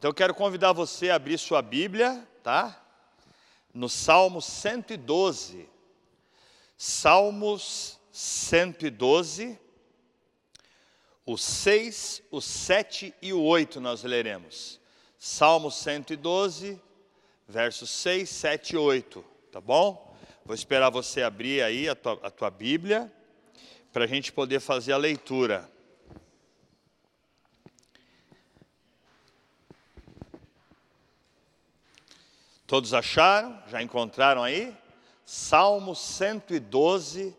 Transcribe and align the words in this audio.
Então 0.00 0.08
eu 0.08 0.14
quero 0.14 0.34
convidar 0.34 0.72
você 0.72 1.10
a 1.10 1.16
abrir 1.16 1.36
sua 1.36 1.60
Bíblia, 1.60 2.26
tá? 2.42 2.82
No 3.74 3.86
Salmo 3.86 4.40
112. 4.40 5.68
Salmos 6.74 8.00
112. 8.10 9.60
O 11.26 11.36
6, 11.36 12.22
o 12.30 12.40
7 12.40 13.14
e 13.20 13.34
o 13.34 13.42
8 13.42 13.78
nós 13.78 14.02
leremos. 14.02 14.80
Salmo 15.18 15.70
112, 15.70 16.80
versos 17.46 17.90
6, 17.90 18.26
7 18.26 18.72
e 18.72 18.76
8, 18.78 19.22
tá 19.52 19.60
bom? 19.60 20.16
Vou 20.46 20.54
esperar 20.54 20.88
você 20.88 21.20
abrir 21.20 21.62
aí 21.62 21.90
a 21.90 21.94
tua, 21.94 22.18
a 22.22 22.30
tua 22.30 22.48
Bíblia, 22.48 23.12
para 23.92 24.04
a 24.04 24.08
gente 24.08 24.32
poder 24.32 24.60
fazer 24.60 24.94
a 24.94 24.96
leitura. 24.96 25.70
Todos 32.70 32.94
acharam? 32.94 33.60
Já 33.66 33.82
encontraram 33.82 34.44
aí? 34.44 34.72
Salmo 35.24 35.96
112, 35.96 37.36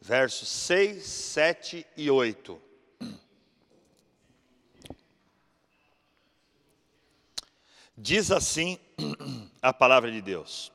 versos 0.00 0.48
6, 0.48 1.04
7 1.04 1.86
e 1.96 2.10
8. 2.10 2.60
Diz 7.96 8.32
assim 8.32 8.76
a 9.62 9.72
palavra 9.72 10.10
de 10.10 10.20
Deus: 10.20 10.72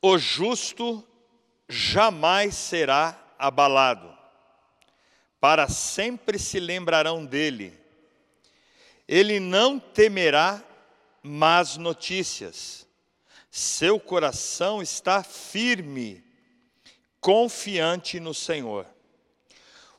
O 0.00 0.16
justo 0.16 1.06
jamais 1.68 2.54
será 2.54 3.22
abalado, 3.38 4.10
para 5.38 5.68
sempre 5.68 6.38
se 6.38 6.58
lembrarão 6.60 7.26
dele. 7.26 7.78
Ele 9.06 9.38
não 9.38 9.78
temerá 9.78 10.64
más 11.26 11.76
notícias. 11.76 12.86
Seu 13.50 13.98
coração 13.98 14.80
está 14.80 15.22
firme, 15.22 16.22
confiante 17.20 18.20
no 18.20 18.32
Senhor. 18.32 18.86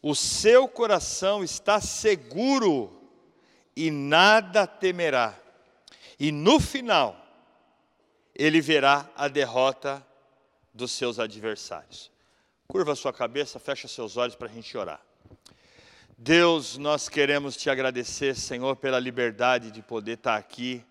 O 0.02 0.15
seu 0.15 0.67
coração 0.67 1.43
está 1.43 1.81
seguro 1.81 3.11
e 3.75 3.91
nada 3.91 4.65
temerá. 4.65 5.37
E 6.19 6.31
no 6.31 6.59
final, 6.59 7.15
ele 8.33 8.61
verá 8.61 9.09
a 9.15 9.27
derrota 9.27 10.05
dos 10.73 10.91
seus 10.91 11.19
adversários. 11.19 12.11
Curva 12.67 12.95
sua 12.95 13.11
cabeça, 13.11 13.59
fecha 13.59 13.87
seus 13.87 14.17
olhos 14.17 14.35
para 14.35 14.47
a 14.47 14.52
gente 14.52 14.77
orar. 14.77 15.02
Deus, 16.17 16.77
nós 16.77 17.09
queremos 17.09 17.55
te 17.55 17.69
agradecer, 17.69 18.35
Senhor, 18.35 18.75
pela 18.75 18.99
liberdade 18.99 19.71
de 19.71 19.81
poder 19.81 20.13
estar 20.13 20.35
aqui 20.35 20.83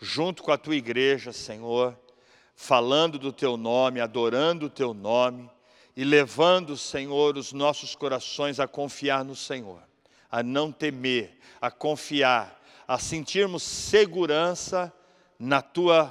junto 0.00 0.42
com 0.42 0.52
a 0.52 0.58
tua 0.58 0.76
igreja, 0.76 1.32
Senhor, 1.32 1.98
falando 2.54 3.18
do 3.18 3.32
teu 3.32 3.56
nome, 3.56 4.00
adorando 4.00 4.66
o 4.66 4.70
teu 4.70 4.94
nome 4.94 5.50
e 5.96 6.04
levando, 6.04 6.76
Senhor, 6.76 7.36
os 7.36 7.52
nossos 7.52 7.94
corações 7.94 8.60
a 8.60 8.66
confiar 8.66 9.24
no 9.24 9.34
Senhor, 9.34 9.82
a 10.30 10.42
não 10.42 10.70
temer, 10.70 11.38
a 11.60 11.70
confiar, 11.70 12.62
a 12.86 12.98
sentirmos 12.98 13.62
segurança 13.62 14.92
na 15.38 15.60
tua 15.60 16.06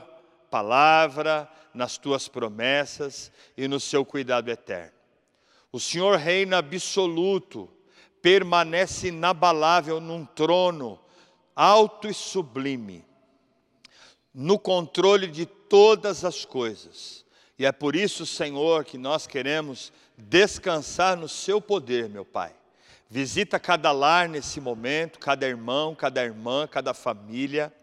palavra, 0.49 1.49
nas 1.73 1.97
tuas 1.97 2.27
promessas 2.27 3.31
e 3.57 3.67
no 3.67 3.79
seu 3.79 4.05
cuidado 4.05 4.49
eterno. 4.49 4.93
O 5.71 5.79
Senhor 5.79 6.17
reina 6.17 6.57
absoluto, 6.57 7.69
permanece 8.21 9.09
inabalável 9.09 9.99
num 9.99 10.25
trono 10.25 10.99
alto 11.55 12.07
e 12.07 12.13
sublime 12.13 13.05
no 14.35 14.59
controle 14.59 15.27
de 15.27 15.45
todas 15.45 16.25
as 16.25 16.43
coisas. 16.43 17.23
E 17.57 17.65
é 17.65 17.71
por 17.71 17.95
isso, 17.95 18.25
Senhor, 18.25 18.83
que 18.83 18.97
nós 18.97 19.25
queremos 19.25 19.93
descansar 20.17 21.15
no 21.15 21.29
Seu 21.29 21.61
poder, 21.61 22.09
meu 22.09 22.25
Pai. 22.25 22.53
Visita 23.09 23.57
cada 23.57 23.93
lar 23.93 24.27
nesse 24.27 24.59
momento, 24.59 25.19
cada 25.19 25.47
irmão, 25.47 25.95
cada 25.95 26.21
irmã, 26.21 26.67
cada 26.67 26.93
família. 26.93 27.73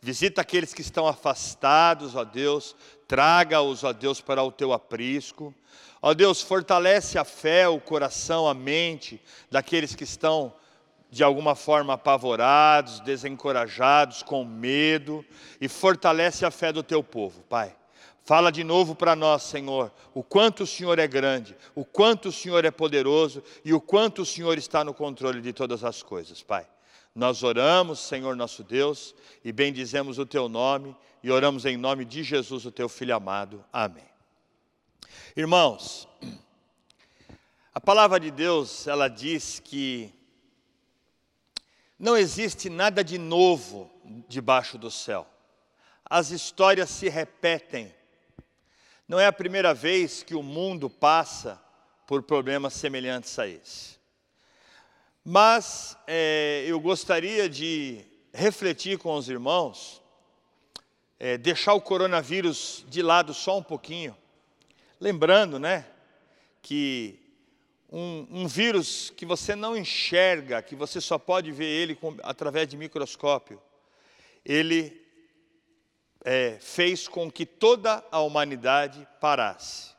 Visita 0.00 0.40
aqueles 0.40 0.72
que 0.72 0.82
estão 0.82 1.08
afastados, 1.08 2.14
ó 2.14 2.22
Deus. 2.22 2.76
Traga-os, 3.08 3.82
ó 3.82 3.92
Deus, 3.92 4.20
para 4.20 4.44
o 4.44 4.52
teu 4.52 4.72
aprisco. 4.72 5.52
Ó 6.00 6.14
Deus, 6.14 6.40
fortalece 6.40 7.18
a 7.18 7.24
fé, 7.24 7.68
o 7.68 7.80
coração, 7.80 8.46
a 8.46 8.54
mente 8.54 9.20
daqueles 9.50 9.96
que 9.96 10.04
estão 10.04 10.54
de 11.10 11.24
alguma 11.24 11.54
forma 11.54 11.94
apavorados, 11.94 13.00
desencorajados, 13.00 14.22
com 14.22 14.44
medo, 14.44 15.24
e 15.60 15.68
fortalece 15.68 16.44
a 16.44 16.50
fé 16.50 16.72
do 16.72 16.82
teu 16.82 17.02
povo, 17.02 17.42
Pai. 17.42 17.74
Fala 18.24 18.52
de 18.52 18.62
novo 18.62 18.94
para 18.94 19.16
nós, 19.16 19.44
Senhor, 19.44 19.90
o 20.12 20.22
quanto 20.22 20.64
o 20.64 20.66
Senhor 20.66 20.98
é 20.98 21.06
grande, 21.06 21.56
o 21.74 21.82
quanto 21.82 22.28
o 22.28 22.32
Senhor 22.32 22.62
é 22.62 22.70
poderoso 22.70 23.42
e 23.64 23.72
o 23.72 23.80
quanto 23.80 24.20
o 24.20 24.26
Senhor 24.26 24.58
está 24.58 24.84
no 24.84 24.92
controle 24.92 25.40
de 25.40 25.50
todas 25.52 25.82
as 25.82 26.02
coisas, 26.02 26.42
Pai. 26.42 26.68
Nós 27.14 27.42
oramos, 27.42 28.00
Senhor 28.00 28.36
nosso 28.36 28.62
Deus, 28.62 29.14
e 29.42 29.50
bendizemos 29.50 30.18
o 30.18 30.26
teu 30.26 30.46
nome 30.46 30.94
e 31.22 31.30
oramos 31.30 31.64
em 31.64 31.78
nome 31.78 32.04
de 32.04 32.22
Jesus, 32.22 32.66
o 32.66 32.70
teu 32.70 32.86
filho 32.86 33.16
amado. 33.16 33.64
Amém. 33.72 34.04
Irmãos, 35.34 36.06
a 37.72 37.80
palavra 37.80 38.20
de 38.20 38.30
Deus, 38.30 38.86
ela 38.86 39.08
diz 39.08 39.58
que 39.58 40.12
não 41.98 42.16
existe 42.16 42.70
nada 42.70 43.02
de 43.02 43.18
novo 43.18 43.90
debaixo 44.28 44.78
do 44.78 44.90
céu. 44.90 45.26
As 46.04 46.30
histórias 46.30 46.88
se 46.90 47.08
repetem. 47.08 47.92
Não 49.06 49.18
é 49.18 49.26
a 49.26 49.32
primeira 49.32 49.74
vez 49.74 50.22
que 50.22 50.34
o 50.34 50.42
mundo 50.42 50.88
passa 50.88 51.60
por 52.06 52.22
problemas 52.22 52.74
semelhantes 52.74 53.38
a 53.38 53.46
esse. 53.46 53.98
Mas 55.24 55.96
é, 56.06 56.64
eu 56.66 56.78
gostaria 56.80 57.48
de 57.48 58.04
refletir 58.32 58.96
com 58.98 59.14
os 59.14 59.28
irmãos, 59.28 60.00
é, 61.18 61.36
deixar 61.36 61.74
o 61.74 61.80
coronavírus 61.80 62.84
de 62.88 63.02
lado 63.02 63.34
só 63.34 63.58
um 63.58 63.62
pouquinho, 63.62 64.16
lembrando, 65.00 65.58
né, 65.58 65.84
que 66.62 67.27
um, 67.90 68.26
um, 68.30 68.46
vírus 68.46 69.10
que 69.10 69.24
você 69.24 69.56
não 69.56 69.76
enxerga, 69.76 70.62
que 70.62 70.74
você 70.74 71.00
só 71.00 71.18
pode 71.18 71.50
ver 71.50 71.66
ele 71.66 71.94
com, 71.94 72.16
através 72.22 72.68
de 72.68 72.76
microscópio, 72.76 73.60
ele 74.44 75.04
é, 76.24 76.58
fez 76.60 77.08
com 77.08 77.30
que 77.30 77.46
toda 77.46 78.04
a 78.10 78.20
humanidade 78.20 79.06
parasse. 79.20 79.94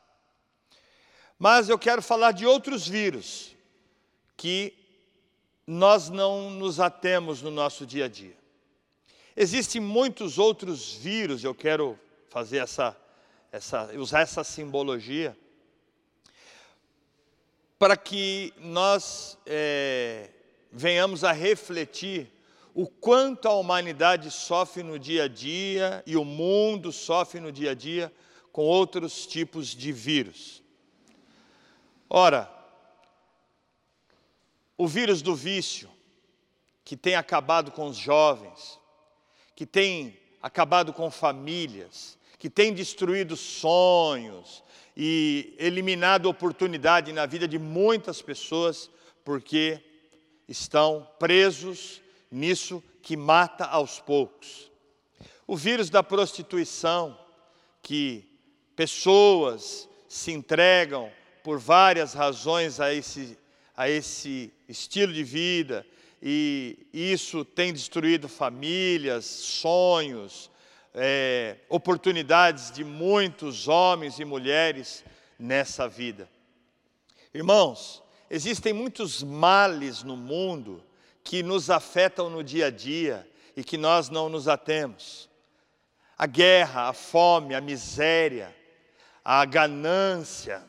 Mas 1.38 1.68
eu 1.68 1.78
quero 1.78 2.02
falar 2.02 2.32
de 2.32 2.46
outros 2.46 2.86
vírus 2.86 3.56
que 4.36 4.74
nós 5.66 6.10
não 6.10 6.50
nos 6.50 6.80
atemos 6.80 7.42
no 7.42 7.50
nosso 7.50 7.86
dia 7.86 8.04
a 8.04 8.08
dia. 8.08 8.36
Existem 9.36 9.80
muitos 9.80 10.38
outros 10.38 10.94
vírus, 10.94 11.42
eu 11.42 11.54
quero 11.54 11.98
fazer 12.28 12.58
essa, 12.58 12.96
essa 13.50 13.90
usar 13.96 14.20
essa 14.20 14.44
simbologia 14.44 15.36
para 17.80 17.96
que 17.96 18.52
nós 18.58 19.38
é, 19.46 20.28
venhamos 20.70 21.24
a 21.24 21.32
refletir 21.32 22.30
o 22.74 22.86
quanto 22.86 23.48
a 23.48 23.54
humanidade 23.54 24.30
sofre 24.30 24.82
no 24.82 24.98
dia 24.98 25.24
a 25.24 25.28
dia 25.28 26.02
e 26.06 26.14
o 26.14 26.22
mundo 26.22 26.92
sofre 26.92 27.40
no 27.40 27.50
dia 27.50 27.70
a 27.70 27.74
dia 27.74 28.12
com 28.52 28.66
outros 28.66 29.26
tipos 29.26 29.68
de 29.68 29.92
vírus. 29.92 30.62
Ora, 32.10 32.52
o 34.76 34.86
vírus 34.86 35.22
do 35.22 35.34
vício, 35.34 35.88
que 36.84 36.98
tem 36.98 37.14
acabado 37.14 37.72
com 37.72 37.86
os 37.86 37.96
jovens, 37.96 38.78
que 39.56 39.64
tem 39.64 40.18
acabado 40.42 40.92
com 40.92 41.10
famílias, 41.10 42.18
que 42.38 42.50
tem 42.50 42.74
destruído 42.74 43.38
sonhos, 43.38 44.62
e 45.02 45.54
eliminado 45.58 46.26
oportunidade 46.26 47.10
na 47.10 47.24
vida 47.24 47.48
de 47.48 47.58
muitas 47.58 48.20
pessoas 48.20 48.90
porque 49.24 49.82
estão 50.46 51.08
presos 51.18 52.02
nisso 52.30 52.84
que 53.00 53.16
mata 53.16 53.64
aos 53.64 53.98
poucos. 53.98 54.70
O 55.46 55.56
vírus 55.56 55.88
da 55.88 56.02
prostituição, 56.02 57.18
que 57.82 58.28
pessoas 58.76 59.88
se 60.06 60.32
entregam 60.32 61.10
por 61.42 61.58
várias 61.58 62.12
razões 62.12 62.78
a 62.78 62.92
esse, 62.92 63.38
a 63.74 63.88
esse 63.88 64.52
estilo 64.68 65.14
de 65.14 65.24
vida, 65.24 65.86
e 66.22 66.76
isso 66.92 67.42
tem 67.42 67.72
destruído 67.72 68.28
famílias, 68.28 69.24
sonhos, 69.24 70.50
é, 70.94 71.56
oportunidades 71.68 72.70
de 72.70 72.84
muitos 72.84 73.68
homens 73.68 74.18
e 74.18 74.24
mulheres 74.24 75.04
nessa 75.38 75.88
vida. 75.88 76.28
Irmãos, 77.32 78.02
existem 78.28 78.72
muitos 78.72 79.22
males 79.22 80.02
no 80.02 80.16
mundo 80.16 80.84
que 81.22 81.42
nos 81.42 81.70
afetam 81.70 82.28
no 82.28 82.42
dia 82.42 82.66
a 82.66 82.70
dia 82.70 83.28
e 83.56 83.62
que 83.62 83.76
nós 83.76 84.08
não 84.08 84.28
nos 84.28 84.48
atemos. 84.48 85.28
A 86.18 86.26
guerra, 86.26 86.88
a 86.88 86.92
fome, 86.92 87.54
a 87.54 87.60
miséria, 87.60 88.54
a 89.24 89.44
ganância, 89.44 90.62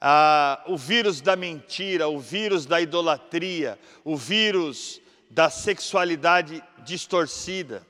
a, 0.00 0.64
o 0.66 0.76
vírus 0.76 1.20
da 1.20 1.36
mentira, 1.36 2.08
o 2.08 2.18
vírus 2.18 2.66
da 2.66 2.80
idolatria, 2.80 3.78
o 4.04 4.16
vírus 4.16 5.00
da 5.30 5.50
sexualidade 5.50 6.62
distorcida 6.78 7.86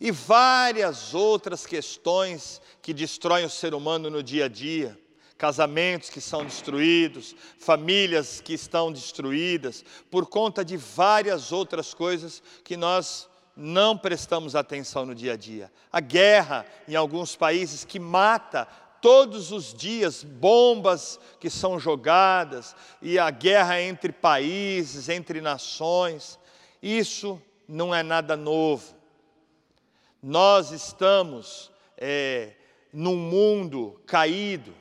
e 0.00 0.10
várias 0.10 1.14
outras 1.14 1.66
questões 1.66 2.60
que 2.80 2.92
destroem 2.92 3.44
o 3.44 3.50
ser 3.50 3.74
humano 3.74 4.10
no 4.10 4.22
dia 4.22 4.46
a 4.46 4.48
dia. 4.48 4.98
Casamentos 5.36 6.08
que 6.08 6.20
são 6.20 6.44
destruídos, 6.44 7.34
famílias 7.58 8.40
que 8.40 8.54
estão 8.54 8.92
destruídas, 8.92 9.84
por 10.10 10.26
conta 10.26 10.64
de 10.64 10.76
várias 10.76 11.50
outras 11.50 11.92
coisas 11.92 12.42
que 12.62 12.76
nós 12.76 13.28
não 13.56 13.98
prestamos 13.98 14.54
atenção 14.54 15.04
no 15.04 15.14
dia 15.14 15.32
a 15.32 15.36
dia. 15.36 15.72
A 15.90 16.00
guerra 16.00 16.64
em 16.86 16.94
alguns 16.94 17.36
países 17.36 17.84
que 17.84 17.98
mata 17.98 18.66
todos 19.02 19.50
os 19.50 19.74
dias 19.74 20.22
bombas 20.22 21.18
que 21.40 21.50
são 21.50 21.78
jogadas, 21.78 22.74
e 23.02 23.18
a 23.18 23.28
guerra 23.30 23.82
entre 23.82 24.12
países, 24.12 25.08
entre 25.08 25.40
nações, 25.40 26.38
isso 26.80 27.42
não 27.66 27.92
é 27.92 28.02
nada 28.02 28.36
novo. 28.36 29.01
Nós 30.22 30.70
estamos 30.70 31.68
é, 31.98 32.52
num 32.92 33.16
mundo 33.16 34.00
caído. 34.06 34.72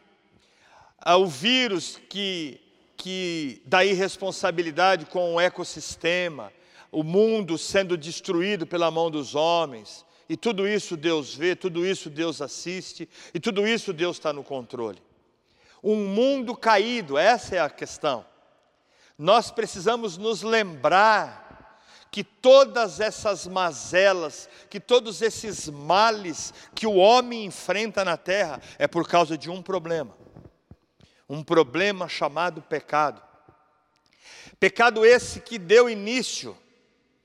Ah, 1.00 1.18
o 1.18 1.26
vírus 1.26 2.00
que, 2.08 2.62
que 2.96 3.60
dá 3.66 3.84
irresponsabilidade 3.84 5.08
com 5.08 5.34
o 5.34 5.40
ecossistema, 5.40 6.54
o 6.92 7.02
mundo 7.02 7.58
sendo 7.58 7.98
destruído 7.98 8.68
pela 8.68 8.92
mão 8.92 9.10
dos 9.10 9.34
homens, 9.34 10.06
e 10.30 10.38
tudo 10.38 10.68
isso 10.68 10.96
Deus 10.96 11.34
vê, 11.34 11.56
tudo 11.56 11.84
isso 11.84 12.08
Deus 12.08 12.40
assiste, 12.40 13.10
e 13.34 13.40
tudo 13.40 13.68
isso 13.68 13.92
Deus 13.92 14.18
está 14.18 14.32
no 14.32 14.44
controle. 14.44 15.02
Um 15.84 16.06
mundo 16.06 16.56
caído, 16.56 17.18
essa 17.18 17.56
é 17.56 17.60
a 17.60 17.70
questão. 17.70 18.24
Nós 19.18 19.50
precisamos 19.50 20.20
nos 20.20 20.44
lembrar 20.44 21.51
que 22.12 22.26
todas 22.26 23.00
essas 23.00 23.48
mazelas, 23.48 24.50
que 24.70 24.82
todos 24.82 25.22
esses 25.22 25.70
males 25.70 26.54
que 26.76 26.86
o 26.86 26.96
homem 26.96 27.46
enfrenta 27.46 28.04
na 28.04 28.18
terra 28.18 28.62
é 28.78 28.86
por 28.86 29.08
causa 29.08 29.38
de 29.38 29.50
um 29.50 29.62
problema. 29.62 30.14
Um 31.30 31.42
problema 31.42 32.10
chamado 32.10 32.62
pecado. 32.62 33.22
Pecado 34.60 35.06
esse 35.06 35.40
que 35.40 35.58
deu 35.58 35.90
início 35.90 36.56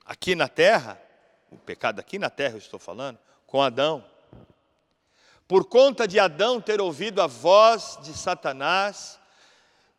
aqui 0.05 0.37
na 0.37 0.47
terra, 0.47 1.03
o 1.51 1.59
pecado 1.59 1.99
aqui 1.99 2.17
na 2.17 2.31
terra 2.31 2.55
eu 2.55 2.59
estou 2.59 2.79
falando, 2.79 3.19
com 3.45 3.61
Adão. 3.61 4.05
Por 5.49 5.65
conta 5.65 6.07
de 6.07 6.21
Adão 6.21 6.61
ter 6.61 6.81
ouvido 6.81 7.21
a 7.21 7.27
voz 7.27 7.99
de 8.03 8.17
Satanás, 8.17 9.19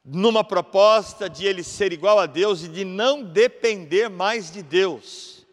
numa 0.09 0.42
proposta 0.42 1.30
de 1.30 1.45
ele 1.45 1.62
ser 1.62 1.92
igual 1.92 2.18
a 2.18 2.25
Deus 2.25 2.63
e 2.63 2.69
de 2.69 2.86
não 2.86 3.21
depender 3.21 4.09
mais 4.09 4.50
de 4.50 4.63
Deus. 4.63 5.45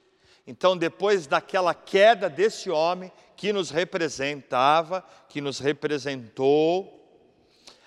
Então, 0.46 0.76
depois 0.76 1.26
daquela 1.26 1.74
queda 1.74 2.30
desse 2.30 2.70
homem 2.70 3.10
que 3.36 3.52
nos 3.52 3.70
representava, 3.70 5.04
que 5.28 5.40
nos 5.40 5.58
representou, 5.58 7.00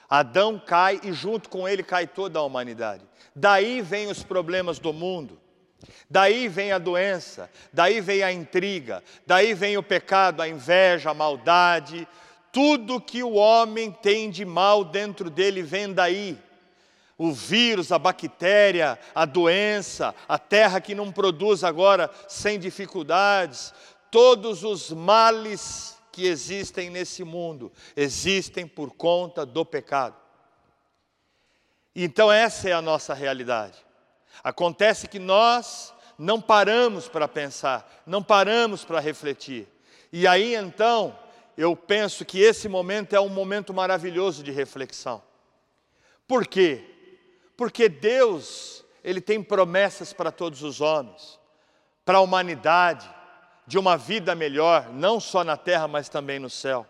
Adão 0.10 0.60
cai 0.60 1.00
e 1.04 1.14
junto 1.14 1.48
com 1.48 1.68
ele 1.69 1.84
cai 1.84 2.06
toda 2.06 2.40
a 2.40 2.44
humanidade. 2.44 3.06
Daí 3.34 3.81
vem 3.81 4.08
os 4.08 4.22
problemas 4.24 4.78
do 4.78 4.92
mundo. 4.92 5.40
Daí 6.10 6.50
vem 6.50 6.74
a 6.74 6.80
doença, 6.80 7.50
daí 7.72 8.02
vem 8.02 8.24
a 8.24 8.31
intriga, 8.31 9.02
daí 9.25 9.54
vem 9.54 9.78
o 9.78 9.84
pecado, 9.84 10.42
a 10.42 10.50
inveja, 10.50 11.12
a 11.12 11.13
maldade, 11.13 12.08
tudo 12.52 13.00
que 13.00 13.22
o 13.22 13.34
homem 13.34 13.92
tem 13.92 14.30
de 14.30 14.44
mal 14.44 14.84
dentro 14.84 15.30
dele 15.30 15.62
vem 15.62 15.94
daí 15.94 16.38
o 17.18 17.31
vírus, 17.31 17.92
a 17.92 17.98
bactéria, 17.98 19.00
a 19.16 19.25
doença, 19.25 20.14
a 20.28 20.38
terra 20.38 20.80
que 20.80 20.94
não 20.94 21.12
produz 21.12 21.64
agora 21.64 22.12
sem 22.28 22.60
dificuldades, 22.60 23.74
todos 24.12 24.64
os 24.64 24.92
males 24.92 25.98
que 26.12 26.28
existem 26.28 26.90
nesse 26.90 27.24
mundo 27.24 27.72
existem 27.96 28.68
por 28.68 28.92
conta 28.92 29.46
do 29.46 29.66
pecado. 29.66 30.16
Então, 31.96 32.31
essa 32.31 32.69
é 32.69 32.74
a 32.74 32.81
nossa 32.81 33.14
realidade. 33.14 33.78
Acontece 34.44 35.08
que 35.08 35.18
nós 35.18 35.94
não 36.18 36.40
paramos 36.40 37.08
para 37.08 37.28
pensar, 37.28 38.04
não 38.06 38.22
paramos 38.22 38.86
para 38.86 39.00
refletir. 39.00 39.68
E 40.12 40.28
aí 40.28 40.56
então, 40.56 41.18
eu 41.58 41.75
penso 41.75 42.24
que 42.24 42.40
esse 42.40 42.70
momento 42.70 43.16
é 43.16 43.20
um 43.20 43.30
momento 43.30 43.74
maravilhoso 43.74 44.44
de 44.44 44.52
reflexão. 44.52 45.24
Por 46.28 46.46
quê? 46.46 46.97
Porque 47.57 47.89
Deus, 47.89 48.86
Ele 49.04 49.19
tem 49.19 49.42
promessas 49.42 50.13
para 50.13 50.31
todos 50.31 50.62
os 50.62 50.80
homens, 50.80 51.39
para 52.06 52.19
a 52.19 52.21
humanidade, 52.21 53.09
de 53.65 53.77
uma 53.77 53.98
vida 53.98 54.33
melhor, 54.36 54.94
não 54.94 55.19
só 55.19 55.44
na 55.44 55.57
terra, 55.57 55.88
mas 55.88 56.07
também 56.07 56.39
no 56.39 56.50
céu. 56.50 56.88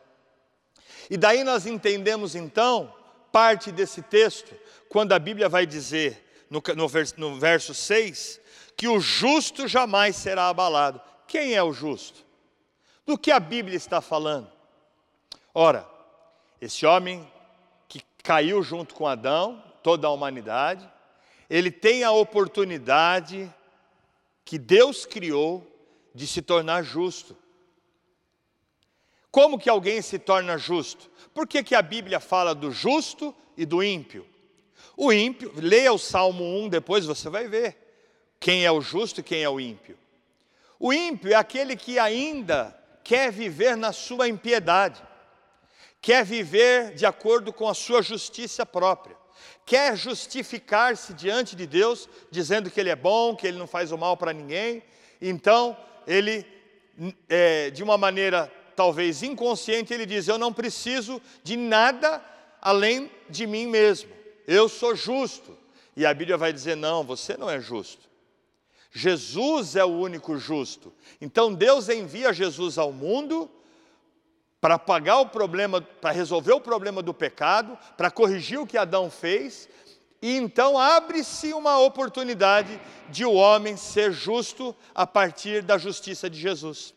E 1.09 1.17
daí 1.17 1.43
nós 1.43 1.65
entendemos 1.65 2.35
então 2.35 2.93
parte 3.31 3.71
desse 3.71 4.01
texto, 4.01 4.53
quando 4.89 5.13
a 5.13 5.19
Bíblia 5.19 5.49
vai 5.49 5.65
dizer, 5.65 6.45
no, 6.49 6.61
no, 6.75 6.87
no 7.17 7.39
verso 7.39 7.73
6, 7.73 8.39
que 8.75 8.87
o 8.87 8.99
justo 8.99 9.67
jamais 9.67 10.15
será 10.15 10.49
abalado. 10.49 11.01
Quem 11.27 11.55
é 11.55 11.63
o 11.63 11.73
justo? 11.73 12.25
Do 13.05 13.17
que 13.17 13.31
a 13.31 13.39
Bíblia 13.39 13.75
está 13.75 14.01
falando? 14.01 14.51
Ora, 15.53 15.87
esse 16.61 16.85
homem 16.85 17.31
que 17.87 18.01
caiu 18.21 18.61
junto 18.61 18.93
com 18.93 19.07
Adão, 19.07 19.63
toda 19.87 20.05
a 20.05 20.11
humanidade, 20.11 20.85
ele 21.49 21.71
tem 21.71 22.03
a 22.03 22.11
oportunidade 22.11 23.49
que 24.43 24.59
Deus 24.59 25.05
criou 25.05 25.65
de 26.13 26.27
se 26.27 26.41
tornar 26.41 26.83
justo. 26.83 27.37
Como 29.31 29.57
que 29.57 29.69
alguém 29.69 30.01
se 30.01 30.19
torna 30.19 30.57
justo? 30.57 31.09
Por 31.33 31.47
que, 31.47 31.63
que 31.63 31.73
a 31.73 31.81
Bíblia 31.81 32.19
fala 32.19 32.53
do 32.53 32.69
justo 32.69 33.33
e 33.55 33.65
do 33.65 33.81
ímpio? 33.81 34.27
O 34.97 35.13
ímpio, 35.13 35.53
leia 35.55 35.93
o 35.93 35.97
Salmo 35.97 36.43
1, 36.65 36.67
depois 36.67 37.05
você 37.05 37.29
vai 37.29 37.47
ver 37.47 37.77
quem 38.41 38.65
é 38.65 38.71
o 38.73 38.81
justo 38.81 39.21
e 39.21 39.23
quem 39.23 39.41
é 39.41 39.49
o 39.49 39.57
ímpio. 39.57 39.97
O 40.77 40.91
ímpio 40.91 41.31
é 41.31 41.35
aquele 41.35 41.77
que 41.77 41.97
ainda 41.97 42.77
quer 43.05 43.31
viver 43.31 43.77
na 43.77 43.93
sua 43.93 44.27
impiedade, 44.27 45.01
quer 46.01 46.25
viver 46.25 46.93
de 46.93 47.05
acordo 47.05 47.53
com 47.53 47.69
a 47.69 47.73
sua 47.73 48.01
justiça 48.01 48.65
própria 48.65 49.15
quer 49.65 49.95
justificar-se 49.95 51.13
diante 51.13 51.55
de 51.55 51.65
Deus, 51.65 52.07
dizendo 52.31 52.69
que 52.69 52.79
Ele 52.79 52.89
é 52.89 52.95
bom, 52.95 53.35
que 53.35 53.47
Ele 53.47 53.57
não 53.57 53.67
faz 53.67 53.91
o 53.91 53.97
mal 53.97 54.15
para 54.15 54.33
ninguém, 54.33 54.83
então 55.21 55.75
ele, 56.05 56.45
é, 57.27 57.69
de 57.69 57.83
uma 57.83 57.97
maneira 57.97 58.51
talvez 58.75 59.23
inconsciente, 59.23 59.93
ele 59.93 60.05
diz: 60.05 60.27
Eu 60.27 60.37
não 60.37 60.53
preciso 60.53 61.21
de 61.43 61.57
nada 61.57 62.23
além 62.61 63.11
de 63.29 63.45
mim 63.45 63.67
mesmo, 63.67 64.09
eu 64.47 64.69
sou 64.69 64.95
justo. 64.95 65.57
E 65.95 66.05
a 66.05 66.13
Bíblia 66.13 66.37
vai 66.37 66.53
dizer: 66.53 66.75
Não, 66.75 67.03
você 67.03 67.35
não 67.35 67.49
é 67.49 67.59
justo. 67.59 68.07
Jesus 68.91 69.75
é 69.75 69.83
o 69.83 69.89
único 69.89 70.37
justo. 70.37 70.93
Então 71.19 71.53
Deus 71.53 71.89
envia 71.89 72.33
Jesus 72.33 72.77
ao 72.77 72.91
mundo 72.91 73.51
para 74.67 74.77
pagar 74.77 75.19
o 75.19 75.25
problema, 75.25 75.79
para 75.79 76.11
resolver 76.11 76.51
o 76.51 76.59
problema 76.59 77.01
do 77.01 77.13
pecado, 77.13 77.79
para 77.95 78.11
corrigir 78.11 78.59
o 78.59 78.67
que 78.67 78.77
Adão 78.77 79.09
fez, 79.09 79.69
e 80.21 80.35
então 80.35 80.77
abre-se 80.77 81.53
uma 81.53 81.79
oportunidade 81.79 82.77
de 83.07 83.23
o 83.23 83.31
homem 83.31 83.77
ser 83.77 84.11
justo 84.11 84.75
a 84.93 85.07
partir 85.07 85.61
da 85.61 85.77
justiça 85.77 86.29
de 86.29 86.37
Jesus. 86.37 86.93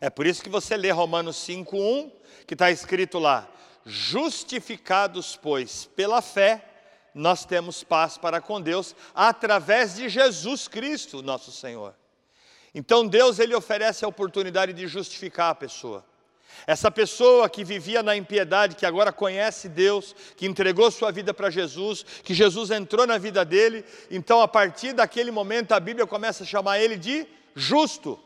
É 0.00 0.08
por 0.08 0.28
isso 0.28 0.40
que 0.40 0.48
você 0.48 0.76
lê 0.76 0.92
Romanos 0.92 1.34
5:1, 1.38 2.08
que 2.46 2.54
está 2.54 2.70
escrito 2.70 3.18
lá: 3.18 3.48
justificados, 3.84 5.36
pois, 5.36 5.86
pela 5.86 6.22
fé, 6.22 6.64
nós 7.12 7.44
temos 7.44 7.82
paz 7.82 8.16
para 8.16 8.40
com 8.40 8.60
Deus 8.60 8.94
através 9.12 9.96
de 9.96 10.08
Jesus 10.08 10.68
Cristo, 10.68 11.20
nosso 11.20 11.50
Senhor. 11.50 11.96
Então 12.72 13.04
Deus 13.04 13.40
ele 13.40 13.56
oferece 13.56 14.04
a 14.04 14.08
oportunidade 14.08 14.72
de 14.72 14.86
justificar 14.86 15.50
a 15.50 15.54
pessoa. 15.56 16.06
Essa 16.66 16.90
pessoa 16.90 17.48
que 17.48 17.64
vivia 17.64 18.02
na 18.02 18.16
impiedade, 18.16 18.76
que 18.76 18.86
agora 18.86 19.12
conhece 19.12 19.68
Deus, 19.68 20.14
que 20.36 20.46
entregou 20.46 20.90
sua 20.90 21.10
vida 21.10 21.34
para 21.34 21.50
Jesus, 21.50 22.04
que 22.22 22.34
Jesus 22.34 22.70
entrou 22.70 23.06
na 23.06 23.18
vida 23.18 23.44
dele, 23.44 23.84
então 24.10 24.40
a 24.40 24.48
partir 24.48 24.92
daquele 24.92 25.30
momento 25.30 25.72
a 25.72 25.80
Bíblia 25.80 26.06
começa 26.06 26.44
a 26.44 26.46
chamar 26.46 26.78
ele 26.78 26.96
de 26.96 27.26
justo. 27.54 28.18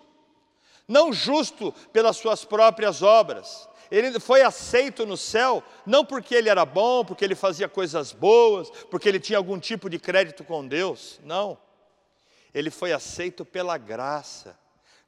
Não 0.87 1.13
justo 1.13 1.73
pelas 1.93 2.17
suas 2.17 2.45
próprias 2.45 3.03
obras. 3.03 3.69
Ele 3.91 4.21
foi 4.21 4.43
aceito 4.43 5.05
no 5.05 5.17
céu 5.17 5.63
não 5.85 6.05
porque 6.05 6.35
ele 6.35 6.49
era 6.49 6.65
bom, 6.65 7.05
porque 7.05 7.25
ele 7.25 7.35
fazia 7.35 7.69
coisas 7.69 8.13
boas, 8.13 8.71
porque 8.91 9.09
ele 9.09 9.19
tinha 9.19 9.39
algum 9.39 9.59
tipo 9.59 9.91
de 9.91 9.99
crédito 9.99 10.45
com 10.45 10.67
Deus. 10.67 11.19
Não. 11.25 11.59
ele 12.53 12.71
foi 12.71 12.93
aceito 12.93 13.45
pela 13.45 13.79
graça. 13.79 14.59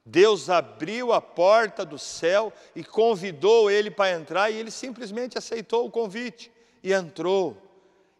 Deus 0.05 0.49
abriu 0.49 1.13
a 1.13 1.21
porta 1.21 1.85
do 1.85 1.97
céu 1.97 2.51
e 2.75 2.83
convidou 2.83 3.71
ele 3.71 3.89
para 3.89 4.11
entrar, 4.11 4.49
e 4.49 4.55
ele 4.55 4.71
simplesmente 4.71 5.37
aceitou 5.37 5.85
o 5.85 5.91
convite 5.91 6.51
e 6.83 6.91
entrou. 6.91 7.57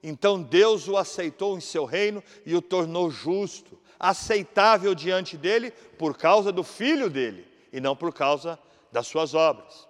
Então 0.02 0.42
Deus 0.42 0.88
o 0.88 0.98
aceitou 0.98 1.58
em 1.58 1.62
seu 1.62 1.86
reino 1.86 2.24
e 2.46 2.56
o 2.56 2.62
tornou 2.62 3.10
justo, 3.10 3.80
aceitável 4.00 4.96
diante 4.96 5.38
dele 5.38 5.72
por 5.98 6.18
causa 6.18 6.52
do 6.52 6.64
filho 6.64 7.10
dele 7.10 7.48
e 7.72 7.80
não 7.80 7.96
por 7.96 8.14
causa 8.14 8.60
das 8.92 9.08
suas 9.08 9.34
obras. 9.34 9.88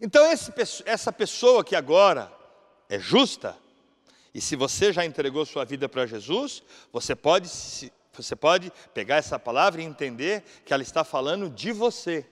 Então, 0.00 0.30
esse, 0.30 0.52
essa 0.84 1.12
pessoa 1.12 1.64
que 1.64 1.76
agora 1.76 2.32
é 2.88 2.98
justa, 2.98 3.56
e 4.34 4.40
se 4.40 4.56
você 4.56 4.92
já 4.92 5.04
entregou 5.04 5.46
sua 5.46 5.64
vida 5.64 5.88
para 5.88 6.06
Jesus, 6.06 6.62
você 6.92 7.14
pode 7.14 7.48
você 8.20 8.36
pode 8.36 8.70
pegar 8.92 9.16
essa 9.16 9.38
palavra 9.38 9.80
e 9.80 9.84
entender 9.84 10.42
que 10.64 10.74
ela 10.74 10.82
está 10.82 11.02
falando 11.02 11.48
de 11.48 11.72
você. 11.72 12.26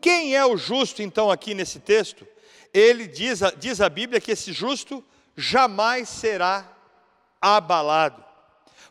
Quem 0.00 0.34
é 0.34 0.46
o 0.46 0.56
justo, 0.56 1.02
então, 1.02 1.30
aqui 1.30 1.52
nesse 1.54 1.80
texto? 1.80 2.26
Ele 2.72 3.06
diz, 3.06 3.40
diz 3.58 3.80
a 3.80 3.88
Bíblia 3.88 4.20
que 4.20 4.30
esse 4.30 4.52
justo 4.52 5.04
jamais 5.36 6.08
será 6.08 6.76
abalado. 7.40 8.24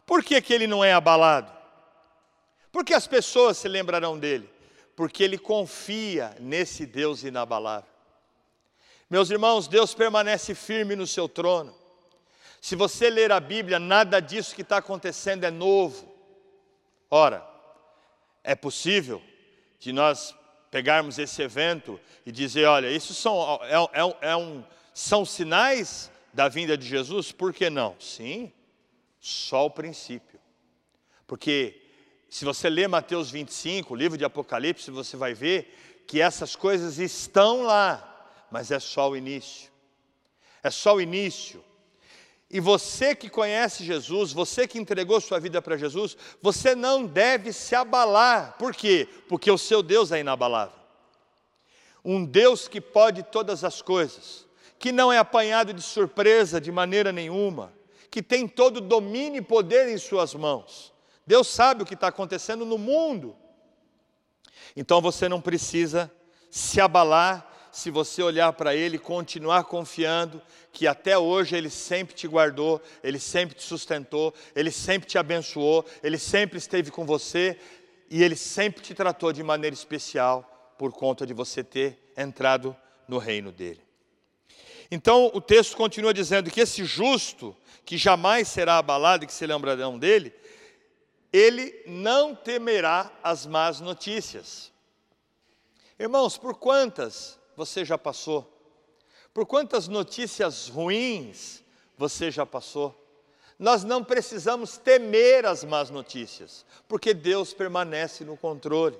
Por 0.05 0.23
que, 0.23 0.41
que 0.41 0.53
ele 0.53 0.67
não 0.67 0.83
é 0.83 0.93
abalado? 0.93 1.51
Porque 2.71 2.93
as 2.93 3.07
pessoas 3.07 3.57
se 3.57 3.67
lembrarão 3.67 4.19
dele. 4.19 4.49
Porque 4.95 5.23
ele 5.23 5.37
confia 5.37 6.35
nesse 6.39 6.85
Deus 6.85 7.23
inabalável. 7.23 7.89
Meus 9.09 9.29
irmãos, 9.29 9.67
Deus 9.67 9.93
permanece 9.93 10.53
firme 10.53 10.95
no 10.95 11.07
seu 11.07 11.29
trono. 11.29 11.73
Se 12.67 12.75
você 12.75 13.09
ler 13.09 13.31
a 13.31 13.39
Bíblia, 13.39 13.79
nada 13.79 14.19
disso 14.19 14.53
que 14.53 14.61
está 14.61 14.79
acontecendo 14.79 15.45
é 15.45 15.49
novo. 15.49 16.13
Ora, 17.09 17.41
é 18.43 18.55
possível 18.55 19.21
de 19.79 19.93
nós 19.93 20.35
pegarmos 20.69 21.17
esse 21.17 21.41
evento 21.41 21.97
e 22.25 22.31
dizer: 22.33 22.65
olha, 22.65 22.91
isso 22.91 23.13
são, 23.13 23.57
é, 23.63 24.01
é, 24.01 24.31
é 24.31 24.35
um, 24.35 24.65
são 24.93 25.23
sinais 25.23 26.11
da 26.33 26.49
vinda 26.49 26.77
de 26.77 26.85
Jesus? 26.85 27.31
Por 27.31 27.53
que 27.53 27.69
não? 27.69 27.95
Sim, 28.01 28.51
só 29.17 29.67
o 29.67 29.71
princípio. 29.71 30.37
Porque 31.25 31.81
se 32.29 32.43
você 32.43 32.69
ler 32.69 32.89
Mateus 32.89 33.31
25, 33.31 33.93
o 33.93 33.95
livro 33.95 34.17
de 34.17 34.25
Apocalipse, 34.25 34.91
você 34.91 35.15
vai 35.15 35.33
ver 35.33 36.03
que 36.05 36.19
essas 36.19 36.53
coisas 36.53 36.99
estão 36.99 37.63
lá, 37.63 38.45
mas 38.51 38.71
é 38.71 38.79
só 38.81 39.09
o 39.09 39.15
início. 39.15 39.71
É 40.61 40.69
só 40.69 40.95
o 40.95 40.99
início. 40.99 41.63
E 42.49 42.61
você 42.61 43.13
que 43.13 43.29
conhece 43.29 43.83
Jesus, 43.83 44.31
você 44.31 44.65
que 44.67 44.79
entregou 44.79 45.19
sua 45.19 45.39
vida 45.39 45.61
para 45.61 45.75
Jesus, 45.75 46.15
você 46.41 46.73
não 46.73 47.05
deve 47.05 47.51
se 47.51 47.75
abalar. 47.75 48.55
Por 48.57 48.73
quê? 48.73 49.07
Porque 49.27 49.51
o 49.51 49.57
seu 49.57 49.83
Deus 49.83 50.13
é 50.13 50.19
inabalável. 50.19 50.77
Um 52.03 52.23
Deus 52.23 52.69
que 52.69 52.79
pode 52.79 53.23
todas 53.23 53.65
as 53.65 53.81
coisas, 53.81 54.45
que 54.79 54.93
não 54.93 55.11
é 55.11 55.17
apanhado 55.17 55.73
de 55.73 55.81
surpresa 55.81 56.61
de 56.61 56.71
maneira 56.71 57.11
nenhuma, 57.11 57.73
que 58.09 58.23
tem 58.23 58.47
todo 58.47 58.79
domínio 58.79 59.39
e 59.39 59.41
poder 59.41 59.89
em 59.89 59.97
suas 59.97 60.33
mãos. 60.33 60.93
Deus 61.25 61.49
sabe 61.49 61.83
o 61.83 61.85
que 61.85 61.95
está 61.95 62.07
acontecendo 62.07 62.65
no 62.65 62.77
mundo. 62.77 63.35
Então 64.73 65.01
você 65.01 65.27
não 65.27 65.41
precisa 65.41 66.09
se 66.49 66.79
abalar 66.79 67.56
se 67.77 67.91
você 67.91 68.23
olhar 68.23 68.51
para 68.53 68.75
Ele 68.75 68.97
continuar 68.97 69.65
confiando 69.65 70.41
que 70.73 70.87
até 70.87 71.15
hoje 71.15 71.55
Ele 71.55 71.69
sempre 71.69 72.15
te 72.15 72.27
guardou, 72.27 72.81
Ele 73.03 73.19
sempre 73.19 73.55
te 73.55 73.61
sustentou, 73.61 74.33
Ele 74.55 74.71
sempre 74.71 75.07
te 75.07 75.15
abençoou, 75.15 75.85
Ele 76.01 76.17
sempre 76.17 76.57
esteve 76.57 76.89
com 76.89 77.05
você 77.05 77.55
e 78.09 78.23
Ele 78.23 78.35
sempre 78.35 78.81
te 78.81 78.95
tratou 78.95 79.31
de 79.31 79.43
maneira 79.43 79.75
especial 79.75 80.75
por 80.75 80.91
conta 80.91 81.23
de 81.23 81.35
você 81.35 81.63
ter 81.63 82.11
entrado 82.17 82.75
no 83.07 83.19
reino 83.19 83.51
dele. 83.51 83.81
Então 84.89 85.29
o 85.31 85.39
texto 85.39 85.77
continua 85.77 86.15
dizendo 86.15 86.49
que 86.49 86.61
esse 86.61 86.83
justo, 86.83 87.55
que 87.85 87.95
jamais 87.95 88.47
será 88.47 88.79
abalado 88.79 89.23
e 89.23 89.27
que 89.27 89.33
se 89.33 89.45
lembrarão 89.45 89.99
dele, 89.99 90.33
ele 91.31 91.83
não 91.85 92.33
temerá 92.33 93.11
as 93.21 93.45
más 93.45 93.79
notícias. 93.79 94.71
Irmãos, 95.99 96.39
por 96.39 96.55
quantas 96.55 97.37
você 97.57 97.83
já 97.83 97.97
passou? 97.97 98.47
Por 99.33 99.47
quantas 99.47 99.87
notícias 99.87 100.69
ruins 100.69 101.63
você 101.97 102.29
já 102.29 102.45
passou? 102.45 102.95
Nós 103.57 103.83
não 103.83 104.03
precisamos 104.03 104.77
temer 104.77 105.43
as 105.47 105.63
más 105.63 105.89
notícias, 105.89 106.63
porque 106.87 107.15
Deus 107.15 107.55
permanece 107.55 108.23
no 108.23 108.37
controle, 108.37 108.99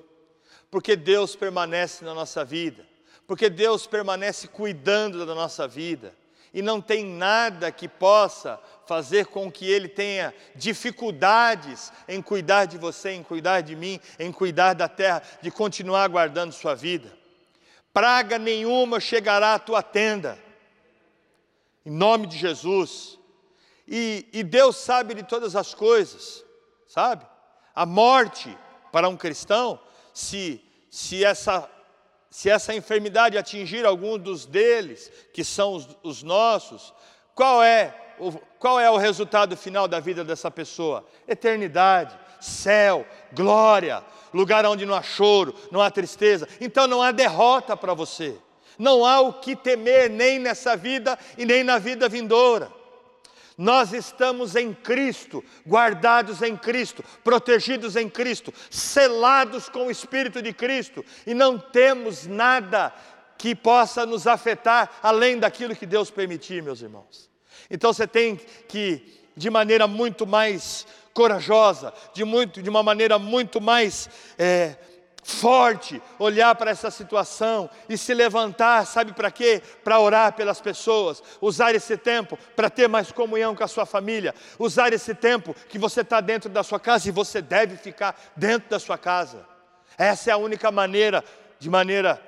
porque 0.72 0.96
Deus 0.96 1.36
permanece 1.36 2.04
na 2.04 2.16
nossa 2.16 2.44
vida, 2.44 2.84
porque 3.28 3.48
Deus 3.48 3.86
permanece 3.86 4.48
cuidando 4.48 5.24
da 5.24 5.36
nossa 5.36 5.68
vida, 5.68 6.16
e 6.52 6.60
não 6.60 6.82
tem 6.82 7.06
nada 7.06 7.72
que 7.72 7.88
possa 7.88 8.60
fazer 8.88 9.28
com 9.28 9.52
que 9.52 9.70
Ele 9.70 9.88
tenha 9.88 10.34
dificuldades 10.56 11.92
em 12.08 12.20
cuidar 12.24 12.66
de 12.66 12.80
você, 12.80 13.12
em 13.12 13.22
cuidar 13.22 13.62
de 13.62 13.76
mim, 13.76 14.00
em 14.18 14.32
cuidar 14.32 14.74
da 14.74 14.88
terra, 14.88 15.22
de 15.44 15.52
continuar 15.52 16.08
guardando 16.10 16.52
sua 16.52 16.74
vida 16.74 17.17
praga 17.98 18.38
nenhuma 18.38 19.00
chegará 19.00 19.56
à 19.56 19.60
tua 19.60 19.82
tenda, 19.82 20.38
em 21.84 21.89
nome 21.89 22.27
de 22.27 22.38
Jesus. 22.38 23.18
E, 23.88 24.24
e 24.32 24.44
Deus 24.44 24.75
sabe 24.75 25.16
de 25.16 25.24
todas 25.24 25.56
as 25.56 25.74
coisas, 25.74 26.46
sabe? 26.86 27.25
A 27.74 27.88
morte 27.88 28.56
para 28.92 29.10
um 29.10 29.18
cristão, 29.18 29.80
se, 30.13 30.63
se, 30.92 31.25
essa, 31.25 31.68
se 32.30 32.51
essa 32.51 32.72
enfermidade 32.75 33.36
atingir 33.36 33.84
algum 33.84 34.16
dos 34.20 34.46
deles, 34.46 35.12
que 35.34 35.44
são 35.44 35.74
os, 35.74 35.88
os 36.04 36.22
nossos, 36.22 36.94
qual 37.34 37.63
é, 37.63 38.13
o, 38.20 38.32
qual 38.60 38.80
é 38.80 38.92
o 38.92 38.98
resultado 38.98 39.58
final 39.58 39.88
da 39.88 40.00
vida 40.00 40.24
dessa 40.24 40.51
pessoa? 40.51 41.04
Eternidade, 41.27 42.16
céu, 42.39 43.08
glória, 43.34 44.04
lugar 44.38 44.65
onde 44.65 44.86
não 44.86 44.94
há 44.94 45.01
choro, 45.01 45.53
não 45.72 45.82
há 45.82 45.89
tristeza. 45.89 46.48
Então 46.62 46.88
não 46.88 47.01
há 47.01 47.12
derrota 47.12 47.75
para 47.75 47.94
você. 47.94 48.36
Não 48.77 49.03
há 49.03 49.20
o 49.20 49.34
que 49.34 49.56
temer 49.56 50.10
nem 50.10 50.38
nessa 50.38 50.77
vida 50.77 51.17
e 51.38 51.46
nem 51.46 51.63
na 51.63 51.79
vida 51.79 52.08
vindoura. 52.08 52.72
Nós 53.58 53.91
estamos 53.91 54.56
em 54.56 54.72
Cristo, 54.72 55.44
guardados 55.67 56.44
em 56.44 56.56
Cristo, 56.56 57.03
protegidos 57.24 57.96
em 57.96 58.08
Cristo, 58.08 58.53
selados 58.70 59.67
com 59.67 59.88
o 59.88 59.91
Espírito 59.91 60.44
de 60.44 60.53
Cristo, 60.53 61.03
e 61.25 61.34
não 61.34 61.58
temos 61.58 62.27
nada 62.27 62.94
que 63.36 63.56
possa 63.56 64.06
nos 64.06 64.27
afetar 64.27 65.00
além 65.01 65.39
daquilo 65.39 65.75
que 65.75 65.88
Deus 65.88 66.12
permitir, 66.12 66.62
meus 66.62 66.84
irmãos. 66.84 67.32
Então 67.67 67.91
você 67.91 68.06
tem 68.06 68.39
que, 68.67 69.03
de 69.36 69.50
maneira 69.50 69.88
muito 69.88 70.27
mais 70.27 70.86
corajosa, 71.18 71.92
de, 72.14 72.24
muito, 72.24 72.62
de 72.62 72.70
uma 72.70 72.84
maneira 72.84 73.18
muito 73.18 73.60
mais 73.60 74.08
é, 74.38 74.76
forte, 75.24 76.00
olhar 76.20 76.54
para 76.54 76.70
essa 76.70 76.92
situação 76.92 77.68
e 77.90 77.98
se 77.98 78.14
levantar, 78.14 78.86
sabe 78.86 79.14
para 79.14 79.32
quê? 79.32 79.60
Para 79.84 80.00
orar 80.00 80.34
pelas 80.34 80.62
pessoas, 80.62 81.24
usar 81.42 81.74
esse 81.74 81.98
tempo 81.98 82.38
para 82.56 82.70
ter 82.70 82.88
mais 82.88 83.12
comunhão 83.12 83.56
com 83.56 83.64
a 83.64 83.68
sua 83.68 83.84
família, 83.84 84.36
usar 84.60 84.94
esse 84.94 85.16
tempo 85.16 85.56
que 85.68 85.80
você 85.80 86.02
está 86.02 86.22
dentro 86.22 86.52
da 86.52 86.62
sua 86.62 86.80
casa 86.80 87.10
e 87.10 87.12
você 87.12 87.42
deve 87.42 87.78
ficar 87.78 88.16
dentro 88.36 88.70
da 88.70 88.78
sua 88.78 88.96
casa. 88.96 89.44
Essa 89.98 90.30
é 90.30 90.34
a 90.34 90.38
única 90.38 90.72
maneira, 90.72 91.24
de 91.58 91.68
maneira 91.68 92.22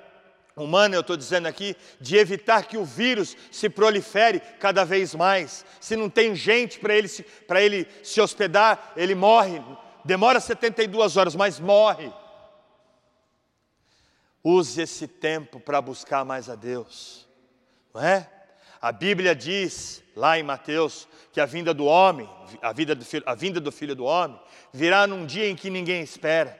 humana, 0.63 0.95
eu 0.95 1.01
estou 1.01 1.17
dizendo 1.17 1.47
aqui, 1.47 1.75
de 1.99 2.17
evitar 2.17 2.63
que 2.63 2.77
o 2.77 2.85
vírus 2.85 3.35
se 3.51 3.69
prolifere 3.69 4.39
cada 4.59 4.83
vez 4.83 5.15
mais. 5.15 5.65
Se 5.79 5.95
não 5.95 6.09
tem 6.09 6.35
gente 6.35 6.79
para 6.79 6.93
ele, 6.93 7.07
se, 7.07 7.25
ele 7.55 7.87
se 8.03 8.21
hospedar, 8.21 8.93
ele 8.95 9.15
morre. 9.15 9.61
Demora 10.03 10.39
72 10.39 11.17
horas, 11.17 11.35
mas 11.35 11.59
morre. 11.59 12.11
Use 14.43 14.81
esse 14.81 15.07
tempo 15.07 15.59
para 15.59 15.81
buscar 15.81 16.23
mais 16.23 16.49
a 16.49 16.55
Deus, 16.55 17.27
não 17.93 18.01
é? 18.01 18.29
A 18.81 18.93
Bíblia 18.93 19.35
diz, 19.35 20.01
lá 20.15 20.39
em 20.39 20.43
Mateus, 20.43 21.07
que 21.33 21.41
a 21.41 21.45
vinda 21.45 21.73
do 21.73 21.85
homem, 21.85 22.29
a, 22.61 22.71
vida 22.71 22.95
do, 22.95 23.05
a 23.25 23.35
vinda 23.35 23.59
do 23.59 23.71
filho 23.71 23.93
do 23.93 24.05
homem, 24.05 24.39
virá 24.71 25.05
num 25.05 25.25
dia 25.25 25.49
em 25.49 25.55
que 25.55 25.69
ninguém 25.69 26.01
espera. 26.01 26.57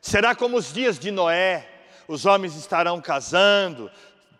Será 0.00 0.34
como 0.34 0.56
os 0.56 0.72
dias 0.72 0.98
de 0.98 1.10
Noé, 1.10 1.68
os 2.10 2.26
homens 2.26 2.56
estarão 2.56 3.00
casando, 3.00 3.88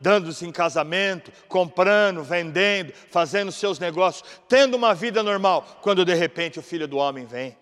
dando-se 0.00 0.44
em 0.44 0.50
casamento, 0.50 1.30
comprando, 1.46 2.20
vendendo, 2.24 2.92
fazendo 2.92 3.52
seus 3.52 3.78
negócios, 3.78 4.28
tendo 4.48 4.76
uma 4.76 4.92
vida 4.92 5.22
normal, 5.22 5.78
quando 5.80 6.04
de 6.04 6.12
repente 6.12 6.58
o 6.58 6.62
filho 6.62 6.88
do 6.88 6.96
homem 6.96 7.26
vem. 7.26 7.56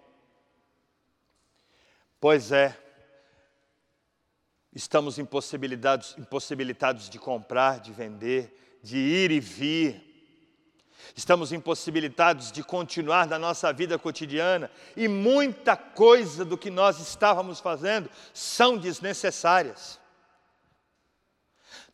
Pois 2.18 2.50
é, 2.50 2.74
estamos 4.74 5.18
impossibilitados, 5.18 6.16
impossibilitados 6.16 7.10
de 7.10 7.18
comprar, 7.18 7.78
de 7.78 7.92
vender, 7.92 8.78
de 8.82 8.96
ir 8.96 9.30
e 9.30 9.40
vir. 9.40 10.08
Estamos 11.14 11.52
impossibilitados 11.52 12.52
de 12.52 12.62
continuar 12.62 13.26
na 13.26 13.38
nossa 13.38 13.72
vida 13.72 13.98
cotidiana 13.98 14.70
e 14.96 15.08
muita 15.08 15.76
coisa 15.76 16.44
do 16.44 16.56
que 16.56 16.70
nós 16.70 16.98
estávamos 17.00 17.60
fazendo 17.60 18.10
são 18.32 18.76
desnecessárias. 18.76 19.97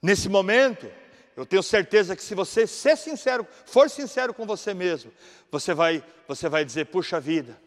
Nesse 0.04 0.28
momento, 0.28 0.87
eu 1.34 1.46
tenho 1.46 1.62
certeza 1.62 2.14
que 2.14 2.23
se 2.23 2.34
você 2.34 2.66
ser 2.66 2.94
sincero, 2.94 3.46
for 3.64 3.88
sincero 3.88 4.34
com 4.34 4.44
você 4.44 4.75
mesmo, 4.75 5.11
você 5.50 5.73
vai, 5.73 6.04
você 6.28 6.46
vai 6.46 6.62
dizer: 6.62 6.84
puxa 6.84 7.18
vida, 7.18 7.58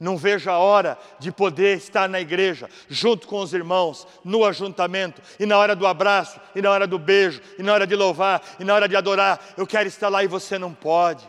não 0.00 0.16
vejo 0.16 0.48
a 0.48 0.56
hora 0.56 0.96
de 1.18 1.30
poder 1.30 1.76
estar 1.76 2.08
na 2.08 2.22
igreja, 2.22 2.70
junto 2.88 3.28
com 3.28 3.38
os 3.38 3.52
irmãos, 3.52 4.06
no 4.24 4.46
ajuntamento, 4.46 5.20
e 5.38 5.44
na 5.44 5.58
hora 5.58 5.76
do 5.76 5.86
abraço, 5.86 6.40
e 6.54 6.62
na 6.62 6.70
hora 6.70 6.86
do 6.86 6.98
beijo, 6.98 7.42
e 7.58 7.62
na 7.62 7.74
hora 7.74 7.86
de 7.86 7.94
louvar, 7.94 8.42
e 8.58 8.64
na 8.64 8.74
hora 8.74 8.88
de 8.88 8.96
adorar. 8.96 9.52
Eu 9.54 9.66
quero 9.66 9.86
estar 9.86 10.08
lá 10.08 10.24
e 10.24 10.26
você 10.26 10.58
não 10.58 10.72
pode. 10.72 11.28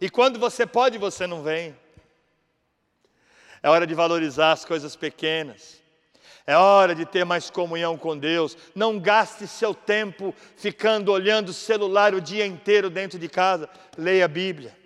E 0.00 0.08
quando 0.08 0.38
você 0.38 0.64
pode, 0.64 0.96
você 0.96 1.26
não 1.26 1.42
vem. 1.42 1.76
É 3.62 3.68
hora 3.68 3.86
de 3.86 3.92
valorizar 3.92 4.52
as 4.52 4.64
coisas 4.64 4.96
pequenas. 4.96 5.83
É 6.46 6.56
hora 6.56 6.94
de 6.94 7.06
ter 7.06 7.24
mais 7.24 7.48
comunhão 7.48 7.96
com 7.96 8.16
Deus. 8.16 8.56
Não 8.74 8.98
gaste 8.98 9.46
seu 9.46 9.74
tempo 9.74 10.34
ficando 10.56 11.10
olhando 11.10 11.48
o 11.48 11.54
celular 11.54 12.14
o 12.14 12.20
dia 12.20 12.44
inteiro 12.44 12.90
dentro 12.90 13.18
de 13.18 13.28
casa. 13.28 13.68
Leia 13.96 14.26
a 14.26 14.28
Bíblia. 14.28 14.76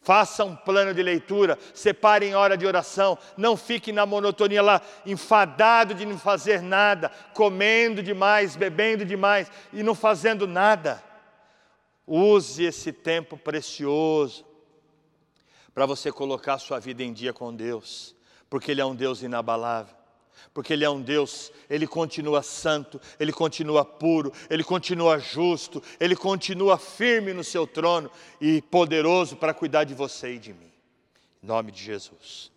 Faça 0.00 0.44
um 0.44 0.54
plano 0.54 0.92
de 0.92 1.02
leitura, 1.02 1.58
separe 1.72 2.26
em 2.26 2.34
hora 2.34 2.58
de 2.58 2.66
oração, 2.66 3.16
não 3.38 3.56
fique 3.56 3.90
na 3.90 4.04
monotonia 4.04 4.60
lá, 4.60 4.82
enfadado 5.06 5.94
de 5.94 6.04
não 6.04 6.18
fazer 6.18 6.60
nada, 6.60 7.10
comendo 7.32 8.02
demais, 8.02 8.54
bebendo 8.54 9.02
demais 9.02 9.50
e 9.72 9.82
não 9.82 9.94
fazendo 9.94 10.46
nada. 10.46 11.02
Use 12.06 12.64
esse 12.64 12.92
tempo 12.92 13.38
precioso 13.38 14.44
para 15.74 15.86
você 15.86 16.12
colocar 16.12 16.58
sua 16.58 16.78
vida 16.78 17.02
em 17.02 17.10
dia 17.10 17.32
com 17.32 17.54
Deus, 17.54 18.14
porque 18.50 18.72
Ele 18.72 18.82
é 18.82 18.84
um 18.84 18.94
Deus 18.94 19.22
inabalável 19.22 20.03
porque 20.52 20.72
Ele 20.72 20.84
é 20.84 20.90
um 20.90 21.00
Deus, 21.00 21.52
Ele 21.68 21.86
continua 21.86 22.42
santo, 22.42 23.00
Ele 23.18 23.32
continua 23.32 23.84
puro, 23.84 24.32
Ele 24.50 24.64
continua 24.64 25.18
justo, 25.18 25.82
Ele 25.98 26.14
continua 26.16 26.78
firme 26.78 27.32
no 27.32 27.44
seu 27.44 27.66
trono 27.66 28.10
e 28.40 28.60
poderoso 28.62 29.36
para 29.36 29.54
cuidar 29.54 29.84
de 29.84 29.94
você 29.94 30.34
e 30.34 30.38
de 30.38 30.52
mim. 30.52 30.72
Em 31.42 31.46
nome 31.46 31.72
de 31.72 31.82
Jesus. 31.82 32.50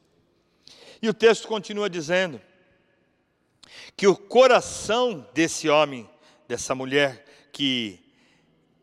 E 1.01 1.07
o 1.07 1.13
texto 1.13 1.47
continua 1.47 1.89
dizendo 1.89 2.41
que 3.95 4.07
o 4.07 4.15
coração 4.15 5.27
desse 5.33 5.69
homem, 5.69 6.09
dessa 6.47 6.73
mulher 6.73 7.25
que 7.51 8.03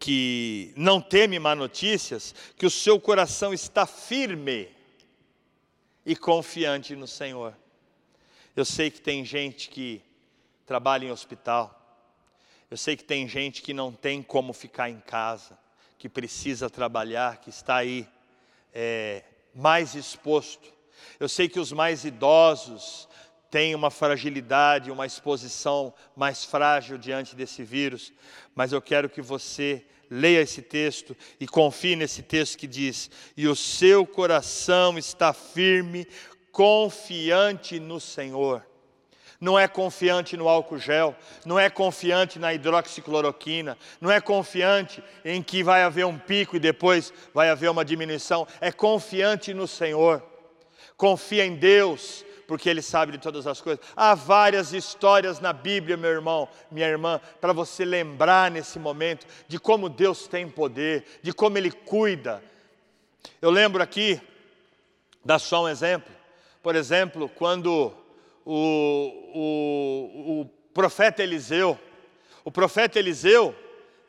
que 0.04 0.74
não 0.76 1.00
teme 1.00 1.38
má 1.38 1.54
notícias, 1.54 2.34
que 2.58 2.66
o 2.66 2.70
seu 2.70 3.00
coração 3.00 3.54
está 3.54 3.86
firme 3.86 4.68
e 6.04 6.14
confiante 6.14 6.94
no 6.94 7.06
Senhor. 7.06 7.56
Eu 8.56 8.64
sei 8.64 8.88
que 8.88 9.00
tem 9.00 9.24
gente 9.24 9.68
que 9.68 10.00
trabalha 10.64 11.06
em 11.06 11.10
hospital. 11.10 11.80
Eu 12.70 12.76
sei 12.76 12.96
que 12.96 13.02
tem 13.02 13.26
gente 13.26 13.60
que 13.60 13.74
não 13.74 13.92
tem 13.92 14.22
como 14.22 14.52
ficar 14.52 14.88
em 14.88 15.00
casa, 15.00 15.58
que 15.98 16.08
precisa 16.08 16.70
trabalhar, 16.70 17.38
que 17.38 17.50
está 17.50 17.76
aí 17.76 18.08
é, 18.72 19.24
mais 19.52 19.96
exposto. 19.96 20.72
Eu 21.18 21.28
sei 21.28 21.48
que 21.48 21.58
os 21.58 21.72
mais 21.72 22.04
idosos 22.04 23.08
têm 23.50 23.74
uma 23.74 23.90
fragilidade, 23.90 24.88
uma 24.88 25.04
exposição 25.04 25.92
mais 26.14 26.44
frágil 26.44 26.96
diante 26.96 27.34
desse 27.34 27.64
vírus, 27.64 28.12
mas 28.54 28.72
eu 28.72 28.80
quero 28.80 29.10
que 29.10 29.20
você 29.20 29.84
leia 30.08 30.40
esse 30.40 30.62
texto 30.62 31.16
e 31.40 31.46
confie 31.46 31.96
nesse 31.96 32.22
texto 32.22 32.58
que 32.58 32.66
diz: 32.68 33.10
E 33.36 33.48
o 33.48 33.56
seu 33.56 34.06
coração 34.06 34.96
está 34.96 35.32
firme 35.32 36.06
confiante 36.54 37.80
no 37.80 37.98
Senhor. 37.98 38.64
Não 39.40 39.58
é 39.58 39.66
confiante 39.66 40.36
no 40.36 40.48
álcool 40.48 40.78
gel, 40.78 41.14
não 41.44 41.58
é 41.58 41.68
confiante 41.68 42.38
na 42.38 42.54
hidroxicloroquina, 42.54 43.76
não 44.00 44.10
é 44.10 44.20
confiante 44.20 45.02
em 45.24 45.42
que 45.42 45.64
vai 45.64 45.82
haver 45.82 46.06
um 46.06 46.16
pico 46.16 46.54
e 46.54 46.60
depois 46.60 47.12
vai 47.34 47.50
haver 47.50 47.68
uma 47.68 47.84
diminuição, 47.84 48.46
é 48.60 48.70
confiante 48.70 49.52
no 49.52 49.66
Senhor. 49.66 50.22
Confia 50.96 51.44
em 51.44 51.56
Deus, 51.56 52.24
porque 52.46 52.70
Ele 52.70 52.80
sabe 52.80 53.10
de 53.10 53.18
todas 53.18 53.48
as 53.48 53.60
coisas. 53.60 53.84
Há 53.96 54.14
várias 54.14 54.72
histórias 54.72 55.40
na 55.40 55.52
Bíblia, 55.52 55.96
meu 55.96 56.10
irmão, 56.10 56.48
minha 56.70 56.86
irmã, 56.86 57.20
para 57.40 57.52
você 57.52 57.84
lembrar 57.84 58.48
nesse 58.48 58.78
momento 58.78 59.26
de 59.48 59.58
como 59.58 59.88
Deus 59.88 60.28
tem 60.28 60.48
poder, 60.48 61.04
de 61.20 61.32
como 61.32 61.58
Ele 61.58 61.72
cuida. 61.72 62.40
Eu 63.42 63.50
lembro 63.50 63.82
aqui, 63.82 64.20
dá 65.24 65.36
só 65.36 65.64
um 65.64 65.68
exemplo. 65.68 66.23
Por 66.64 66.74
exemplo, 66.76 67.28
quando 67.28 67.92
o, 68.42 69.30
o, 69.34 70.40
o 70.40 70.50
profeta 70.72 71.22
Eliseu, 71.22 71.78
o 72.42 72.50
profeta 72.50 72.98
Eliseu, 72.98 73.54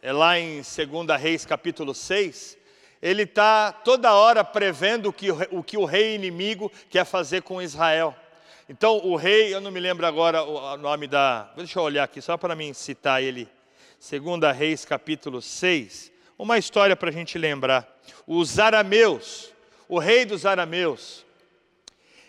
é 0.02 0.14
lá 0.14 0.40
em 0.40 0.62
2 0.62 1.22
Reis 1.22 1.46
capítulo 1.46 1.94
6, 1.94 2.58
ele 3.02 3.24
está 3.24 3.74
toda 3.74 4.14
hora 4.14 4.42
prevendo 4.42 5.10
o 5.10 5.14
que, 5.14 5.32
o 5.52 5.62
que 5.62 5.78
o 5.78 5.84
rei 5.84 6.16
inimigo 6.16 6.72
quer 6.90 7.04
fazer 7.04 7.42
com 7.42 7.62
Israel. 7.62 8.16
Então 8.70 9.06
o 9.06 9.18
rei, 9.18 9.54
eu 9.54 9.60
não 9.60 9.70
me 9.70 9.82
lembro 9.82 10.06
agora 10.06 10.42
o 10.42 10.78
nome 10.78 11.08
da. 11.08 11.52
Deixa 11.58 11.78
eu 11.78 11.84
olhar 11.84 12.06
aqui, 12.06 12.22
só 12.22 12.38
para 12.38 12.56
mim 12.56 12.72
citar 12.74 13.22
ele. 13.22 13.50
2 14.00 14.58
Reis 14.58 14.86
capítulo 14.86 15.42
6. 15.42 16.10
Uma 16.40 16.58
história 16.58 16.96
para 16.96 17.10
a 17.10 17.14
gente 17.14 17.38
lembrar. 17.38 17.86
Os 18.26 18.60
arameus, 18.60 19.52
o 19.90 20.00
rei 20.00 20.24
dos 20.24 20.46
arameus, 20.46 21.26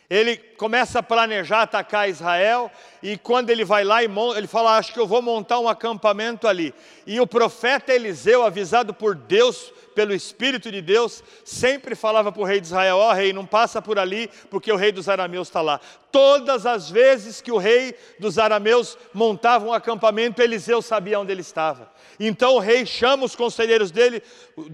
ele 0.08 0.36
começa 0.56 0.98
a 0.98 1.02
planejar 1.02 1.62
atacar 1.62 2.08
Israel, 2.08 2.70
e 3.02 3.16
quando 3.16 3.50
ele 3.50 3.64
vai 3.64 3.84
lá 3.84 4.02
ele 4.02 4.46
fala: 4.46 4.76
Acho 4.76 4.92
que 4.92 5.00
eu 5.00 5.06
vou 5.06 5.22
montar 5.22 5.58
um 5.58 5.68
acampamento 5.68 6.48
ali. 6.48 6.74
E 7.06 7.20
o 7.20 7.26
profeta 7.26 7.94
Eliseu, 7.94 8.44
avisado 8.44 8.92
por 8.92 9.14
Deus, 9.14 9.72
pelo 9.96 10.12
Espírito 10.12 10.70
de 10.70 10.82
Deus, 10.82 11.24
sempre 11.42 11.94
falava 11.94 12.30
para 12.30 12.42
o 12.42 12.44
rei 12.44 12.60
de 12.60 12.66
Israel: 12.66 12.98
Ó 12.98 13.10
oh, 13.10 13.14
rei, 13.14 13.32
não 13.32 13.46
passa 13.46 13.80
por 13.80 13.98
ali, 13.98 14.30
porque 14.50 14.70
o 14.70 14.76
rei 14.76 14.92
dos 14.92 15.08
arameus 15.08 15.48
está 15.48 15.62
lá. 15.62 15.80
Todas 16.12 16.66
as 16.66 16.90
vezes 16.90 17.40
que 17.40 17.50
o 17.50 17.56
rei 17.56 17.94
dos 18.18 18.38
arameus 18.38 18.98
montava 19.12 19.64
um 19.64 19.72
acampamento, 19.72 20.42
Eliseu 20.42 20.82
sabia 20.82 21.18
onde 21.18 21.32
ele 21.32 21.40
estava. 21.40 21.90
Então 22.20 22.54
o 22.54 22.58
rei 22.58 22.84
chama 22.84 23.24
os 23.24 23.34
conselheiros 23.34 23.90
dele, 23.90 24.22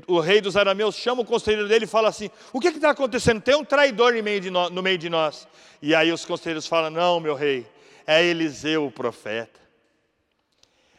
o, 0.07 0.21
rei 0.21 0.40
dos 0.40 0.57
arameus 0.57 0.97
chama 0.97 1.23
o 1.23 1.25
conselheiro 1.25 1.68
dele 1.68 1.85
e 1.85 1.88
fala 1.88 2.09
assim: 2.09 2.29
O 2.53 2.61
que 2.61 2.68
está 2.68 2.90
acontecendo? 2.90 3.40
Tem 3.40 3.55
um 3.55 3.64
traidor 3.64 4.12
no 4.12 4.83
meio 4.83 4.99
de 4.99 5.09
nós. 5.09 5.47
E 5.83 5.97
aí 5.97 6.12
os 6.12 6.25
conselheiros 6.25 6.68
falam: 6.68 6.90
Não, 6.90 7.18
meu 7.18 7.35
rei, 7.35 7.66
é 8.07 8.25
Eliseu 8.25 8.87
o 8.87 8.90
profeta. 8.90 9.61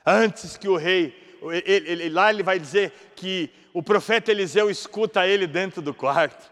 Antes 0.05 0.57
que 0.57 0.67
o 0.67 0.75
rei, 0.75 1.15
ele, 1.65 1.89
ele, 1.89 2.09
lá 2.09 2.29
ele 2.29 2.43
vai 2.43 2.59
dizer 2.59 2.91
que 3.15 3.49
o 3.73 3.81
profeta 3.81 4.29
Eliseu 4.29 4.69
escuta 4.69 5.25
ele 5.25 5.47
dentro 5.47 5.81
do 5.81 5.93
quarto, 5.93 6.51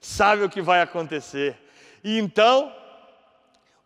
sabe 0.00 0.42
o 0.42 0.48
que 0.48 0.62
vai 0.62 0.80
acontecer. 0.80 1.56
E 2.02 2.18
então 2.18 2.74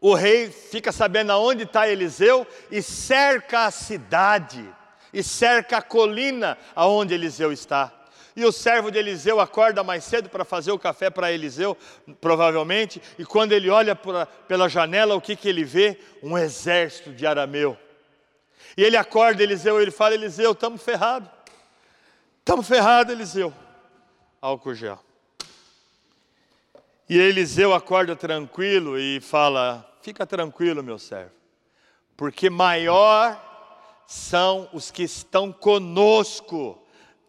o 0.00 0.14
rei 0.14 0.50
fica 0.50 0.92
sabendo 0.92 1.33
aonde 1.33 1.64
está 1.64 1.88
Eliseu 1.88 2.46
e 2.70 2.81
cerca 2.81 3.66
a 3.66 3.70
cidade 3.70 4.64
e 5.12 5.22
cerca 5.22 5.78
a 5.78 5.83
colina 5.83 6.57
aonde 6.74 7.12
Eliseu 7.12 7.52
está. 7.52 7.92
E 8.35 8.45
o 8.45 8.53
servo 8.53 8.90
de 8.90 8.99
Eliseu 8.99 9.40
acorda 9.40 9.85
mais 9.85 10.05
cedo 10.05 10.29
para 10.29 10.45
fazer 10.45 10.73
o 10.73 10.79
café 10.79 11.11
para 11.11 11.33
Eliseu, 11.33 11.77
provavelmente, 12.21 13.01
e 13.18 13.25
quando 13.25 13.53
ele 13.53 13.68
olha 13.68 13.95
pela 13.95 14.68
janela, 14.68 15.14
o 15.14 15.21
que, 15.21 15.37
que 15.37 15.49
ele 15.49 15.64
vê? 15.64 15.99
Um 16.23 16.37
exército 16.38 17.12
de 17.12 17.27
arameu. 17.27 17.77
E 18.77 18.83
ele 18.83 18.97
acorda 18.97 19.42
Eliseu, 19.42 19.81
ele 19.81 19.90
fala: 19.90 20.14
Eliseu, 20.14 20.53
estamos 20.53 20.83
ferrados. 20.83 21.29
Estamos 22.38 22.66
ferrados, 22.66 23.12
Eliseu. 23.12 23.53
Álcool 24.40 24.75
gel. 24.75 24.99
E 27.09 27.18
Eliseu 27.18 27.75
acorda 27.75 28.16
tranquilo 28.16 28.99
e 28.99 29.21
fala: 29.21 29.88
Fica 30.01 30.27
tranquilo, 30.27 30.83
meu 30.83 30.99
servo, 30.99 31.33
porque 32.16 32.49
maior 32.49 33.40
são 34.07 34.68
os 34.73 34.90
que 34.90 35.03
estão 35.03 35.53
conosco 35.53 36.82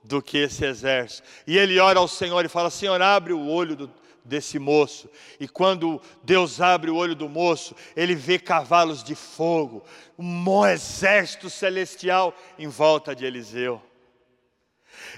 do 0.04 0.22
que 0.22 0.38
esse 0.38 0.66
exército. 0.66 1.28
E 1.48 1.58
ele 1.58 1.80
ora 1.80 2.00
ao 2.00 2.08
Senhor 2.08 2.44
e 2.44 2.50
fala: 2.50 2.70
Senhor, 2.70 3.02
abre 3.02 3.34
o 3.34 3.48
olho 3.48 3.76
do, 3.76 3.92
desse 4.24 4.60
moço. 4.60 5.10
E 5.40 5.48
quando 5.48 6.02
Deus 6.24 6.62
abre 6.62 6.90
o 6.90 6.96
olho 6.96 7.16
do 7.16 7.30
moço, 7.30 7.76
ele 7.96 8.16
vê 8.16 8.40
cavalos 8.40 9.04
de 9.04 9.16
fogo, 9.16 9.84
um 10.18 10.66
exército 10.66 11.50
celestial 11.50 12.36
em 12.58 12.68
volta 12.68 13.16
de 13.16 13.26
Eliseu. 13.26 13.82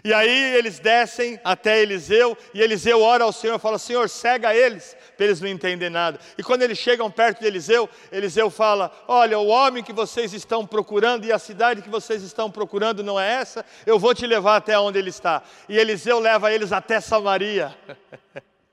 E 0.03 0.13
aí 0.13 0.55
eles 0.55 0.79
descem 0.79 1.39
até 1.43 1.81
Eliseu, 1.81 2.37
e 2.53 2.61
Eliseu 2.61 3.01
ora 3.01 3.23
ao 3.23 3.31
Senhor, 3.31 3.59
fala: 3.59 3.77
Senhor, 3.77 4.09
cega 4.09 4.55
eles, 4.55 4.95
para 5.15 5.25
eles 5.25 5.41
não 5.41 5.47
entenderem 5.47 5.91
nada. 5.91 6.19
E 6.37 6.43
quando 6.43 6.61
eles 6.61 6.77
chegam 6.77 7.09
perto 7.09 7.39
de 7.39 7.47
Eliseu, 7.47 7.89
Eliseu 8.11 8.49
fala: 8.49 8.91
Olha, 9.07 9.39
o 9.39 9.47
homem 9.47 9.83
que 9.83 9.93
vocês 9.93 10.33
estão 10.33 10.65
procurando 10.65 11.25
e 11.25 11.31
a 11.31 11.39
cidade 11.39 11.81
que 11.81 11.89
vocês 11.89 12.23
estão 12.23 12.51
procurando 12.51 13.03
não 13.03 13.19
é 13.19 13.33
essa, 13.33 13.65
eu 13.85 13.97
vou 13.97 14.13
te 14.13 14.25
levar 14.27 14.57
até 14.57 14.77
onde 14.77 14.99
ele 14.99 15.09
está. 15.09 15.41
E 15.67 15.77
Eliseu 15.77 16.19
leva 16.19 16.53
eles 16.53 16.71
até 16.71 16.99
Samaria, 16.99 17.75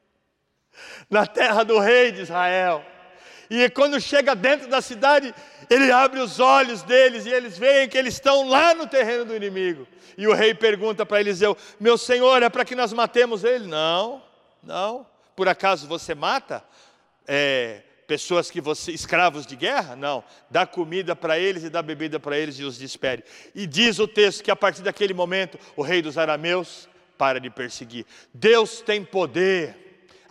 na 1.08 1.26
terra 1.26 1.62
do 1.62 1.78
rei 1.78 2.12
de 2.12 2.22
Israel. 2.22 2.91
E 3.54 3.68
quando 3.68 4.00
chega 4.00 4.34
dentro 4.34 4.66
da 4.66 4.80
cidade, 4.80 5.34
ele 5.68 5.92
abre 5.92 6.18
os 6.20 6.40
olhos 6.40 6.82
deles 6.82 7.26
e 7.26 7.28
eles 7.28 7.58
veem 7.58 7.86
que 7.86 7.98
eles 7.98 8.14
estão 8.14 8.48
lá 8.48 8.72
no 8.72 8.86
terreno 8.86 9.26
do 9.26 9.36
inimigo. 9.36 9.86
E 10.16 10.26
o 10.26 10.32
rei 10.32 10.54
pergunta 10.54 11.04
para 11.04 11.20
Eliseu: 11.20 11.54
Meu 11.78 11.98
senhor, 11.98 12.42
é 12.42 12.48
para 12.48 12.64
que 12.64 12.74
nós 12.74 12.94
matemos 12.94 13.44
ele? 13.44 13.66
Não, 13.66 14.22
não. 14.62 15.06
Por 15.36 15.50
acaso 15.50 15.86
você 15.86 16.14
mata 16.14 16.64
é, 17.28 17.82
pessoas 18.06 18.50
que 18.50 18.58
você, 18.58 18.90
escravos 18.90 19.44
de 19.44 19.54
guerra? 19.54 19.94
Não. 19.96 20.24
Dá 20.48 20.64
comida 20.64 21.14
para 21.14 21.38
eles 21.38 21.62
e 21.62 21.68
dá 21.68 21.82
bebida 21.82 22.18
para 22.18 22.38
eles 22.38 22.58
e 22.58 22.64
os 22.64 22.78
despede. 22.78 23.22
E 23.54 23.66
diz 23.66 23.98
o 23.98 24.08
texto 24.08 24.42
que 24.42 24.50
a 24.50 24.56
partir 24.56 24.80
daquele 24.80 25.12
momento 25.12 25.58
o 25.76 25.82
rei 25.82 26.00
dos 26.00 26.16
arameus 26.16 26.88
para 27.18 27.38
de 27.38 27.50
perseguir. 27.50 28.06
Deus 28.32 28.80
tem 28.80 29.04
poder 29.04 29.81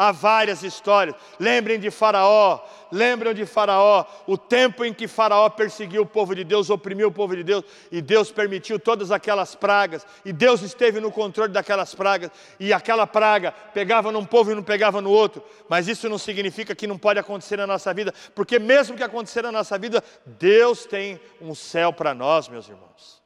Há 0.01 0.11
várias 0.11 0.63
histórias. 0.63 1.15
Lembrem 1.39 1.79
de 1.79 1.91
Faraó, 1.91 2.59
lembram 2.91 3.35
de 3.35 3.45
Faraó, 3.45 4.03
o 4.25 4.35
tempo 4.35 4.83
em 4.83 4.91
que 4.91 5.07
Faraó 5.07 5.47
perseguiu 5.47 6.01
o 6.01 6.07
povo 6.07 6.33
de 6.33 6.43
Deus, 6.43 6.71
oprimiu 6.71 7.09
o 7.09 7.11
povo 7.11 7.35
de 7.35 7.43
Deus, 7.43 7.63
e 7.91 8.01
Deus 8.01 8.31
permitiu 8.31 8.79
todas 8.79 9.11
aquelas 9.11 9.53
pragas, 9.53 10.03
e 10.25 10.33
Deus 10.33 10.63
esteve 10.63 10.99
no 10.99 11.11
controle 11.11 11.53
daquelas 11.53 11.93
pragas, 11.93 12.31
e 12.59 12.73
aquela 12.73 13.05
praga 13.05 13.51
pegava 13.51 14.11
num 14.11 14.25
povo 14.25 14.51
e 14.51 14.55
não 14.55 14.63
pegava 14.63 15.01
no 15.01 15.11
outro, 15.11 15.43
mas 15.69 15.87
isso 15.87 16.09
não 16.09 16.17
significa 16.17 16.73
que 16.73 16.87
não 16.87 16.97
pode 16.97 17.19
acontecer 17.19 17.57
na 17.57 17.67
nossa 17.67 17.93
vida, 17.93 18.11
porque 18.33 18.57
mesmo 18.57 18.97
que 18.97 19.03
acontecer 19.03 19.43
na 19.43 19.51
nossa 19.51 19.77
vida, 19.77 20.03
Deus 20.25 20.83
tem 20.83 21.21
um 21.39 21.53
céu 21.53 21.93
para 21.93 22.15
nós, 22.15 22.49
meus 22.49 22.67
irmãos. 22.67 23.21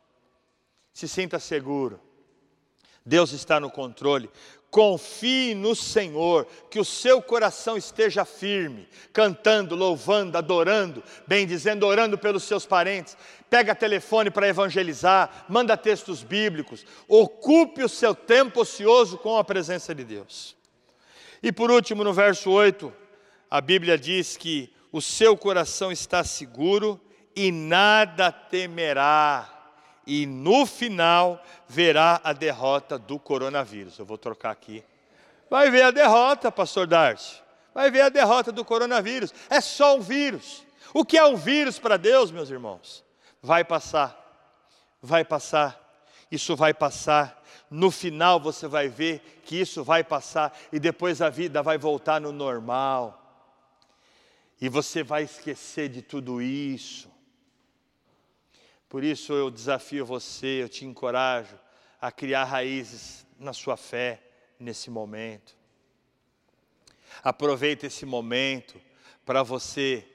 Se 0.91 1.07
sinta 1.07 1.39
seguro. 1.39 2.01
Deus 3.06 3.32
está 3.34 3.60
no 3.60 3.70
controle. 3.70 4.30
Confie 4.72 5.56
no 5.56 5.74
Senhor, 5.76 6.46
que 6.70 6.80
o 6.80 6.84
seu 6.84 7.22
coração 7.22 7.78
esteja 7.78 8.26
firme, 8.26 8.89
cantando, 9.13 9.76
louvando, 9.76 10.38
adorando, 10.38 11.02
bem 11.26 11.48
dizendo, 11.48 11.86
orando 11.86 12.18
pelos 12.18 12.44
seus 12.44 12.65
parentes. 12.65 13.15
Pega 13.50 13.76
telefone 13.76 14.30
para 14.30 14.50
evangelizar, 14.50 15.46
manda 15.48 15.78
textos 15.78 16.24
bíblicos, 16.24 16.86
ocupe 17.08 17.84
o 17.84 17.89
seu 17.89 18.13
tempo 18.13 18.62
ocioso 18.62 19.18
com 19.18 19.38
a 19.38 19.44
presença 19.44 19.96
de 19.96 20.04
Deus. 20.04 20.58
E 21.41 21.52
por 21.52 21.72
último, 21.72 22.04
no 22.04 22.12
verso 22.12 22.50
8, 22.50 22.91
a 23.50 23.62
Bíblia 23.62 23.98
diz 23.98 24.36
que 24.36 24.74
o 24.91 25.02
seu 25.02 25.38
coração 25.38 25.91
está 25.91 26.24
seguro 26.24 27.00
e 27.36 27.52
nada 27.52 28.32
temerá 28.32 29.55
e 30.06 30.26
no 30.26 30.65
final 30.65 31.41
verá 31.68 32.22
a 32.24 32.32
derrota 32.34 32.98
do 32.98 33.18
coronavírus. 33.18 33.98
Eu 33.98 34.06
vou 34.06 34.18
trocar 34.18 34.52
aqui. 34.52 34.84
Vai 35.50 35.70
ver 35.70 35.84
a 35.84 35.91
derrota, 35.91 36.52
pastor 36.52 36.88
Darcy. 36.88 37.41
Vai 37.74 37.91
ver 37.91 38.02
a 38.02 38.10
derrota 38.10 38.52
do 38.52 38.63
coronavírus. 38.63 39.34
É 39.50 39.60
só 39.60 39.98
um 39.98 40.02
vírus. 40.02 40.63
O 40.94 41.04
que 41.04 41.18
é 41.18 41.26
um 41.26 41.36
vírus 41.36 41.78
para 41.78 41.98
Deus, 41.98 42.32
meus 42.32 42.50
irmãos? 42.50 43.04
Vai 43.41 43.63
passar. 43.63 44.15
Vai 45.02 45.26
passar. 45.26 45.82
Isso 46.32 46.56
vai 46.56 46.74
passar. 46.74 47.44
No 47.70 47.91
final 47.91 48.39
você 48.39 48.68
vai 48.68 48.88
ver 48.88 49.41
que 49.44 49.60
isso 49.60 49.84
vai 49.84 50.04
passar 50.04 50.58
e 50.72 50.80
depois 50.80 51.22
a 51.22 51.30
vida 51.30 51.62
vai 51.62 51.78
voltar 51.78 52.22
no 52.22 52.32
normal. 52.32 53.22
E 54.62 54.70
você 54.70 55.04
vai 55.04 55.24
esquecer 55.24 55.89
de 55.89 56.02
tudo 56.02 56.41
isso. 56.41 57.10
Por 58.95 59.03
isso 59.03 59.34
eu 59.34 59.51
desafio 59.51 60.05
você, 60.05 60.63
eu 60.63 60.69
te 60.69 60.86
encorajo 60.86 61.60
a 61.99 62.10
criar 62.13 62.45
raízes 62.45 63.27
na 63.38 63.51
sua 63.51 63.75
fé 63.75 64.21
nesse 64.58 64.89
momento. 64.89 65.53
Aproveite 67.21 67.86
esse 67.86 68.05
momento 68.05 68.79
para 69.25 69.43
você 69.43 70.08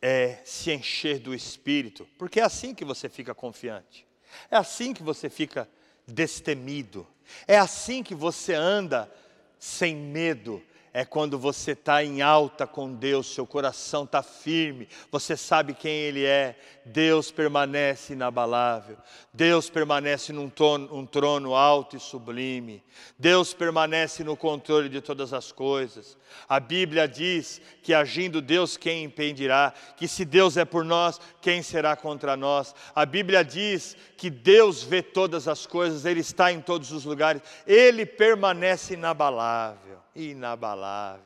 é, 0.00 0.40
se 0.42 0.72
encher 0.72 1.18
do 1.18 1.34
Espírito, 1.34 2.08
porque 2.16 2.40
é 2.40 2.44
assim 2.44 2.74
que 2.74 2.82
você 2.82 3.10
fica 3.10 3.34
confiante, 3.34 4.06
é 4.50 4.56
assim 4.56 4.94
que 4.94 5.02
você 5.02 5.28
fica 5.28 5.68
destemido, 6.06 7.06
é 7.46 7.58
assim 7.58 8.02
que 8.02 8.14
você 8.14 8.54
anda 8.54 9.14
sem 9.58 9.94
medo, 9.94 10.62
é 10.92 11.04
quando 11.04 11.38
você 11.38 11.72
está 11.72 12.02
em 12.02 12.22
alta 12.22 12.66
com 12.66 12.92
Deus, 12.92 13.32
seu 13.34 13.46
coração 13.46 14.04
está 14.04 14.22
firme, 14.22 14.88
você 15.10 15.36
sabe 15.36 15.74
quem 15.74 15.92
Ele 15.92 16.24
é, 16.24 16.56
Deus 16.84 17.30
permanece 17.30 18.14
inabalável, 18.14 18.96
Deus 19.32 19.68
permanece 19.68 20.32
num 20.32 20.48
trono, 20.48 20.94
um 20.94 21.04
trono 21.04 21.54
alto 21.54 21.96
e 21.96 22.00
sublime, 22.00 22.82
Deus 23.18 23.52
permanece 23.52 24.24
no 24.24 24.36
controle 24.36 24.88
de 24.88 25.00
todas 25.00 25.32
as 25.32 25.52
coisas. 25.52 26.16
A 26.48 26.58
Bíblia 26.58 27.06
diz 27.06 27.60
que 27.82 27.92
agindo 27.94 28.40
Deus, 28.40 28.76
quem 28.76 29.04
impedirá? 29.04 29.72
Que 29.96 30.08
se 30.08 30.24
Deus 30.24 30.56
é 30.56 30.64
por 30.64 30.84
nós, 30.84 31.20
quem 31.40 31.62
será 31.62 31.96
contra 31.96 32.36
nós? 32.36 32.74
A 32.94 33.04
Bíblia 33.04 33.44
diz 33.44 33.96
que 34.16 34.30
Deus 34.30 34.82
vê 34.82 35.02
todas 35.02 35.46
as 35.46 35.66
coisas, 35.66 36.04
Ele 36.04 36.20
está 36.20 36.52
em 36.52 36.60
todos 36.60 36.92
os 36.92 37.04
lugares, 37.04 37.42
Ele 37.66 38.04
permanece 38.04 38.94
inabalável 38.94 39.98
inabalável. 40.18 41.22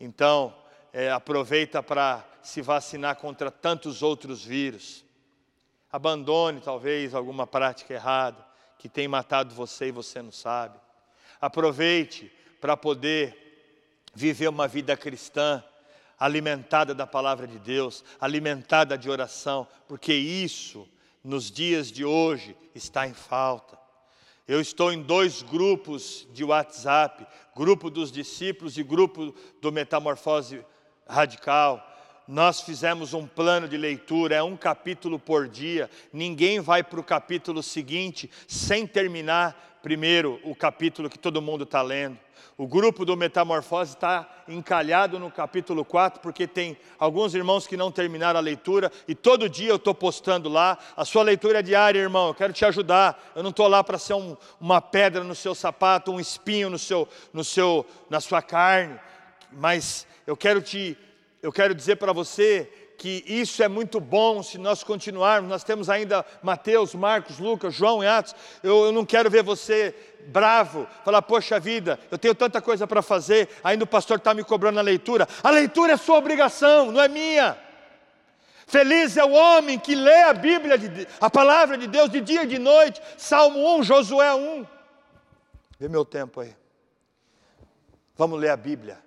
Então, 0.00 0.54
é, 0.92 1.10
aproveita 1.10 1.82
para 1.82 2.24
se 2.42 2.62
vacinar 2.62 3.16
contra 3.16 3.50
tantos 3.50 4.02
outros 4.02 4.44
vírus. 4.44 5.04
Abandone 5.92 6.60
talvez 6.60 7.14
alguma 7.14 7.46
prática 7.46 7.94
errada 7.94 8.44
que 8.78 8.88
tem 8.88 9.06
matado 9.06 9.54
você 9.54 9.88
e 9.88 9.92
você 9.92 10.22
não 10.22 10.32
sabe. 10.32 10.78
Aproveite 11.40 12.32
para 12.60 12.76
poder 12.76 13.46
viver 14.14 14.48
uma 14.48 14.66
vida 14.66 14.96
cristã 14.96 15.62
alimentada 16.18 16.94
da 16.94 17.06
palavra 17.06 17.46
de 17.46 17.58
Deus, 17.58 18.02
alimentada 18.18 18.96
de 18.96 19.10
oração, 19.10 19.68
porque 19.86 20.14
isso 20.14 20.88
nos 21.22 21.50
dias 21.50 21.92
de 21.92 22.04
hoje 22.04 22.56
está 22.74 23.06
em 23.06 23.12
falta. 23.12 23.78
Eu 24.48 24.60
estou 24.60 24.92
em 24.92 25.02
dois 25.02 25.42
grupos 25.42 26.24
de 26.32 26.44
WhatsApp, 26.44 27.26
grupo 27.56 27.90
dos 27.90 28.12
discípulos 28.12 28.78
e 28.78 28.82
grupo 28.84 29.34
do 29.60 29.72
Metamorfose 29.72 30.64
Radical. 31.04 31.84
Nós 32.28 32.60
fizemos 32.60 33.12
um 33.12 33.26
plano 33.26 33.68
de 33.68 33.76
leitura, 33.76 34.36
é 34.36 34.42
um 34.44 34.56
capítulo 34.56 35.18
por 35.18 35.48
dia. 35.48 35.90
Ninguém 36.12 36.60
vai 36.60 36.84
para 36.84 37.00
o 37.00 37.04
capítulo 37.04 37.60
seguinte 37.60 38.30
sem 38.46 38.86
terminar 38.86 39.75
primeiro 39.86 40.40
o 40.42 40.52
capítulo 40.52 41.08
que 41.08 41.16
todo 41.16 41.40
mundo 41.40 41.62
está 41.62 41.80
lendo. 41.80 42.18
O 42.58 42.66
grupo 42.66 43.04
do 43.04 43.16
Metamorfose 43.16 43.92
está 43.92 44.28
encalhado 44.48 45.16
no 45.16 45.30
capítulo 45.30 45.84
4, 45.84 46.20
porque 46.20 46.44
tem 46.44 46.76
alguns 46.98 47.36
irmãos 47.36 47.68
que 47.68 47.76
não 47.76 47.92
terminaram 47.92 48.36
a 48.36 48.42
leitura, 48.42 48.90
e 49.06 49.14
todo 49.14 49.48
dia 49.48 49.68
eu 49.68 49.76
estou 49.76 49.94
postando 49.94 50.48
lá. 50.48 50.76
A 50.96 51.04
sua 51.04 51.22
leitura 51.22 51.60
é 51.60 51.62
diária, 51.62 52.00
irmão, 52.00 52.26
eu 52.26 52.34
quero 52.34 52.52
te 52.52 52.64
ajudar. 52.64 53.32
Eu 53.36 53.44
não 53.44 53.50
estou 53.50 53.68
lá 53.68 53.84
para 53.84 53.96
ser 53.96 54.14
um, 54.14 54.36
uma 54.60 54.80
pedra 54.80 55.22
no 55.22 55.36
seu 55.36 55.54
sapato, 55.54 56.10
um 56.10 56.18
espinho 56.18 56.68
no 56.68 56.80
seu, 56.80 57.08
no 57.32 57.44
seu, 57.44 57.86
na 58.10 58.18
sua 58.18 58.42
carne, 58.42 58.98
mas 59.52 60.04
eu 60.26 60.36
quero 60.36 60.60
te, 60.60 60.98
eu 61.40 61.52
quero 61.52 61.72
dizer 61.72 61.94
para 61.94 62.12
você 62.12 62.85
que 62.96 63.24
isso 63.26 63.62
é 63.62 63.68
muito 63.68 64.00
bom 64.00 64.42
se 64.42 64.58
nós 64.58 64.82
continuarmos. 64.82 65.50
Nós 65.50 65.64
temos 65.64 65.88
ainda 65.88 66.24
Mateus, 66.42 66.94
Marcos, 66.94 67.38
Lucas, 67.38 67.74
João 67.74 68.02
e 68.02 68.06
Atos. 68.06 68.34
Eu, 68.62 68.86
eu 68.86 68.92
não 68.92 69.04
quero 69.04 69.30
ver 69.30 69.42
você 69.42 69.94
bravo, 70.26 70.86
falar, 71.04 71.22
poxa 71.22 71.60
vida, 71.60 71.98
eu 72.10 72.18
tenho 72.18 72.34
tanta 72.34 72.60
coisa 72.60 72.86
para 72.86 73.00
fazer, 73.00 73.48
ainda 73.62 73.84
o 73.84 73.86
pastor 73.86 74.16
está 74.18 74.34
me 74.34 74.42
cobrando 74.42 74.78
a 74.78 74.82
leitura. 74.82 75.28
A 75.42 75.50
leitura 75.50 75.92
é 75.92 75.96
sua 75.96 76.18
obrigação, 76.18 76.90
não 76.90 77.00
é 77.00 77.08
minha. 77.08 77.56
Feliz 78.66 79.16
é 79.16 79.24
o 79.24 79.30
homem 79.30 79.78
que 79.78 79.94
lê 79.94 80.22
a 80.22 80.32
Bíblia, 80.32 80.76
de, 80.76 81.06
a 81.20 81.30
palavra 81.30 81.78
de 81.78 81.86
Deus 81.86 82.10
de 82.10 82.20
dia 82.20 82.42
e 82.42 82.46
de 82.46 82.58
noite. 82.58 83.00
Salmo 83.16 83.78
1, 83.78 83.84
Josué 83.84 84.34
1. 84.34 84.66
Vê 85.78 85.88
meu 85.88 86.04
tempo 86.04 86.40
aí. 86.40 86.54
Vamos 88.16 88.40
ler 88.40 88.50
a 88.50 88.56
Bíblia. 88.56 89.05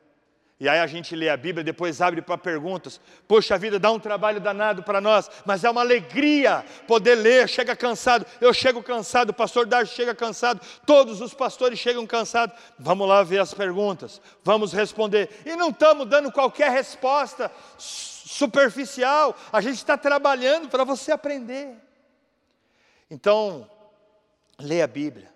E 0.60 0.68
aí 0.68 0.80
a 0.80 0.88
gente 0.88 1.16
lê 1.16 1.30
a 1.30 1.38
Bíblia, 1.38 1.64
depois 1.64 2.02
abre 2.02 2.22
para 2.22 2.38
perguntas. 2.38 3.00
Poxa 3.26 3.58
vida, 3.58 3.80
dá 3.80 3.90
um 3.92 4.00
trabalho 4.00 4.42
danado 4.42 4.84
para 4.84 5.00
nós, 5.00 5.32
mas 5.46 5.64
é 5.64 5.70
uma 5.70 5.80
alegria 5.80 6.66
poder 6.86 7.16
ler. 7.16 7.48
Chega 7.48 7.78
cansado, 7.78 8.26
eu 8.42 8.54
chego 8.54 8.84
cansado, 8.84 9.30
o 9.30 9.34
pastor 9.34 9.66
Darcy 9.66 9.96
chega 9.96 10.14
cansado, 10.14 10.60
todos 10.86 11.22
os 11.22 11.34
pastores 11.34 11.80
chegam 11.80 12.06
cansados. 12.06 12.58
Vamos 12.78 13.08
lá 13.08 13.24
ver 13.24 13.40
as 13.40 13.54
perguntas, 13.54 14.22
vamos 14.44 14.74
responder. 14.74 15.30
E 15.46 15.56
não 15.56 15.70
estamos 15.70 16.06
dando 16.06 16.30
qualquer 16.30 16.72
resposta 16.72 17.50
superficial, 17.78 19.34
a 19.54 19.62
gente 19.62 19.76
está 19.76 19.98
trabalhando 19.98 20.68
para 20.68 20.84
você 20.84 21.14
aprender. 21.14 21.74
Então, 23.10 23.70
lê 24.60 24.82
a 24.82 24.88
Bíblia, 24.88 25.34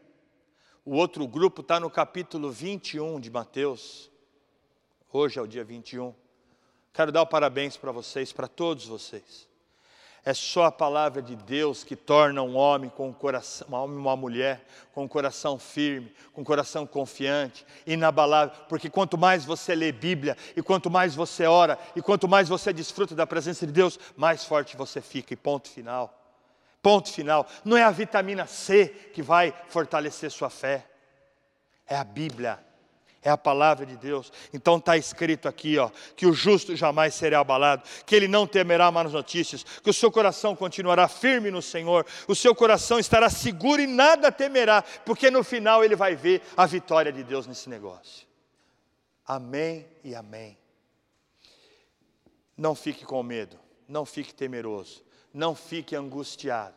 O 0.85 0.95
outro 0.95 1.25
grupo 1.25 1.61
está 1.61 1.79
no 1.79 1.89
capítulo 1.89 2.51
21 2.51 3.17
de 3.21 3.31
Mateus. 3.31 4.12
Hoje 5.15 5.37
é 5.37 5.41
o 5.43 5.45
dia 5.45 5.63
21. 5.63 6.11
Quero 6.91 7.11
dar 7.11 7.23
parabéns 7.27 7.77
para 7.77 7.91
vocês, 7.91 8.33
para 8.33 8.47
todos 8.47 8.87
vocês. 8.87 9.47
É 10.25 10.33
só 10.33 10.63
a 10.63 10.71
palavra 10.71 11.21
de 11.21 11.35
Deus 11.35 11.83
que 11.83 11.95
torna 11.95 12.41
um 12.41 12.55
homem 12.55 12.89
com 12.89 13.09
um 13.09 13.13
coração, 13.13 13.67
um 13.69 13.75
homem 13.75 13.95
uma 13.95 14.15
mulher 14.15 14.65
com 14.91 15.03
um 15.03 15.07
coração 15.07 15.59
firme, 15.59 16.11
com 16.33 16.41
um 16.41 16.43
coração 16.43 16.87
confiante, 16.87 17.63
inabalável, 17.85 18.55
porque 18.67 18.89
quanto 18.89 19.15
mais 19.15 19.45
você 19.45 19.75
lê 19.75 19.91
Bíblia, 19.91 20.35
e 20.57 20.63
quanto 20.63 20.89
mais 20.89 21.13
você 21.13 21.45
ora, 21.45 21.77
e 21.95 22.01
quanto 22.01 22.27
mais 22.27 22.49
você 22.49 22.73
desfruta 22.73 23.13
da 23.13 23.27
presença 23.27 23.67
de 23.67 23.71
Deus, 23.71 23.99
mais 24.17 24.43
forte 24.43 24.75
você 24.75 24.99
fica, 24.99 25.31
e 25.31 25.37
ponto 25.37 25.69
final. 25.69 26.11
Ponto 26.81 27.13
final. 27.13 27.45
Não 27.63 27.77
é 27.77 27.83
a 27.83 27.91
vitamina 27.91 28.47
C 28.47 28.87
que 29.13 29.21
vai 29.21 29.53
fortalecer 29.67 30.31
sua 30.31 30.49
fé, 30.49 30.87
é 31.85 31.95
a 31.95 32.03
Bíblia 32.03 32.72
é 33.23 33.29
a 33.29 33.37
palavra 33.37 33.85
de 33.85 33.95
Deus. 33.95 34.31
Então 34.53 34.77
está 34.77 34.97
escrito 34.97 35.47
aqui, 35.47 35.77
ó, 35.77 35.89
que 36.15 36.25
o 36.25 36.33
justo 36.33 36.75
jamais 36.75 37.15
será 37.15 37.39
abalado, 37.39 37.83
que 38.05 38.13
ele 38.15 38.27
não 38.27 38.45
temerá 38.45 38.91
más 38.91 39.11
notícias, 39.13 39.63
que 39.63 39.89
o 39.89 39.93
seu 39.93 40.11
coração 40.11 40.55
continuará 40.55 41.07
firme 41.07 41.49
no 41.49 41.61
Senhor, 41.61 42.05
o 42.27 42.35
seu 42.35 42.53
coração 42.53 42.99
estará 42.99 43.29
seguro 43.29 43.81
e 43.81 43.87
nada 43.87 44.31
temerá, 44.31 44.81
porque 45.05 45.31
no 45.31 45.43
final 45.43 45.83
ele 45.83 45.95
vai 45.95 46.15
ver 46.15 46.41
a 46.55 46.65
vitória 46.65 47.11
de 47.11 47.23
Deus 47.23 47.47
nesse 47.47 47.69
negócio. 47.69 48.27
Amém 49.25 49.87
e 50.03 50.13
amém. 50.13 50.57
Não 52.57 52.75
fique 52.75 53.05
com 53.05 53.23
medo, 53.23 53.57
não 53.87 54.05
fique 54.05 54.33
temeroso, 54.33 55.01
não 55.33 55.55
fique 55.55 55.95
angustiado. 55.95 56.75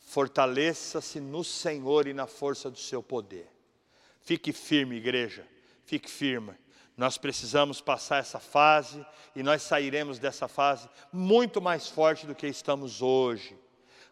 Fortaleça-se 0.00 1.20
no 1.20 1.44
Senhor 1.44 2.08
e 2.08 2.12
na 2.12 2.26
força 2.26 2.68
do 2.68 2.78
seu 2.78 3.02
poder. 3.02 3.48
Fique 4.20 4.52
firme, 4.52 4.96
igreja 4.96 5.51
fique 5.84 6.10
firme. 6.10 6.54
Nós 6.96 7.16
precisamos 7.16 7.80
passar 7.80 8.18
essa 8.18 8.38
fase 8.38 9.04
e 9.34 9.42
nós 9.42 9.62
sairemos 9.62 10.18
dessa 10.18 10.46
fase 10.46 10.88
muito 11.12 11.60
mais 11.60 11.88
forte 11.88 12.26
do 12.26 12.34
que 12.34 12.46
estamos 12.46 13.00
hoje. 13.00 13.58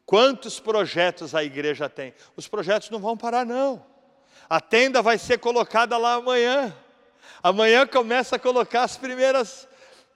Quantos 0.07 0.59
projetos 0.59 1.35
a 1.35 1.45
igreja 1.45 1.89
tem? 1.89 2.15
Os 2.37 2.49
projetos 2.49 2.91
não 2.91 2.99
vão 2.99 3.17
parar, 3.17 3.45
não. 3.45 3.85
A 4.49 4.61
tenda 4.61 5.03
vai 5.03 5.19
ser 5.19 5.39
colocada 5.39 5.97
lá 5.97 6.15
amanhã. 6.15 6.75
Amanhã 7.43 7.87
começa 7.87 8.37
a 8.37 8.39
colocar 8.39 8.83
as 8.83 8.97
primeiras, 8.97 9.69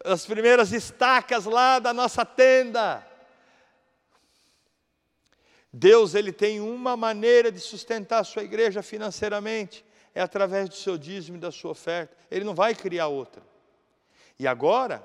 as 0.05 0.27
primeiras 0.27 0.73
estacas 0.73 1.45
lá 1.45 1.79
da 1.79 1.93
nossa 1.93 2.25
tenda. 2.25 3.07
Deus 5.73 6.15
ele 6.15 6.33
tem 6.33 6.61
uma 6.61 6.97
maneira 6.97 7.53
de 7.53 7.61
sustentar 7.61 8.21
a 8.21 8.25
sua 8.25 8.43
igreja 8.43 8.83
financeiramente 8.83 9.85
é 10.15 10.23
através 10.23 10.69
do 10.69 10.75
seu 10.75 10.97
dízimo 10.97 11.37
e 11.37 11.41
da 11.41 11.51
sua 11.51 11.73
oferta. 11.73 12.17
Ele 12.31 12.45
não 12.45 12.55
vai 12.55 12.75
criar 12.75 13.09
outra. 13.09 13.43
E 14.39 14.47
agora, 14.47 15.05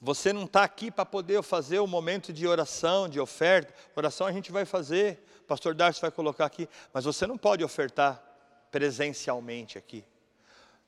você 0.00 0.32
não 0.32 0.44
está 0.44 0.62
aqui 0.62 0.90
para 0.90 1.04
poder 1.04 1.42
fazer 1.42 1.80
o 1.80 1.84
um 1.84 1.88
momento 1.88 2.32
de 2.32 2.46
oração, 2.46 3.08
de 3.08 3.18
oferta. 3.18 3.74
Oração 3.96 4.26
a 4.26 4.32
gente 4.32 4.52
vai 4.52 4.64
fazer, 4.64 5.24
o 5.40 5.44
pastor 5.44 5.74
Darcy 5.74 6.00
vai 6.00 6.10
colocar 6.10 6.46
aqui, 6.46 6.68
mas 6.92 7.04
você 7.04 7.26
não 7.26 7.36
pode 7.36 7.64
ofertar 7.64 8.22
presencialmente 8.70 9.76
aqui. 9.76 10.04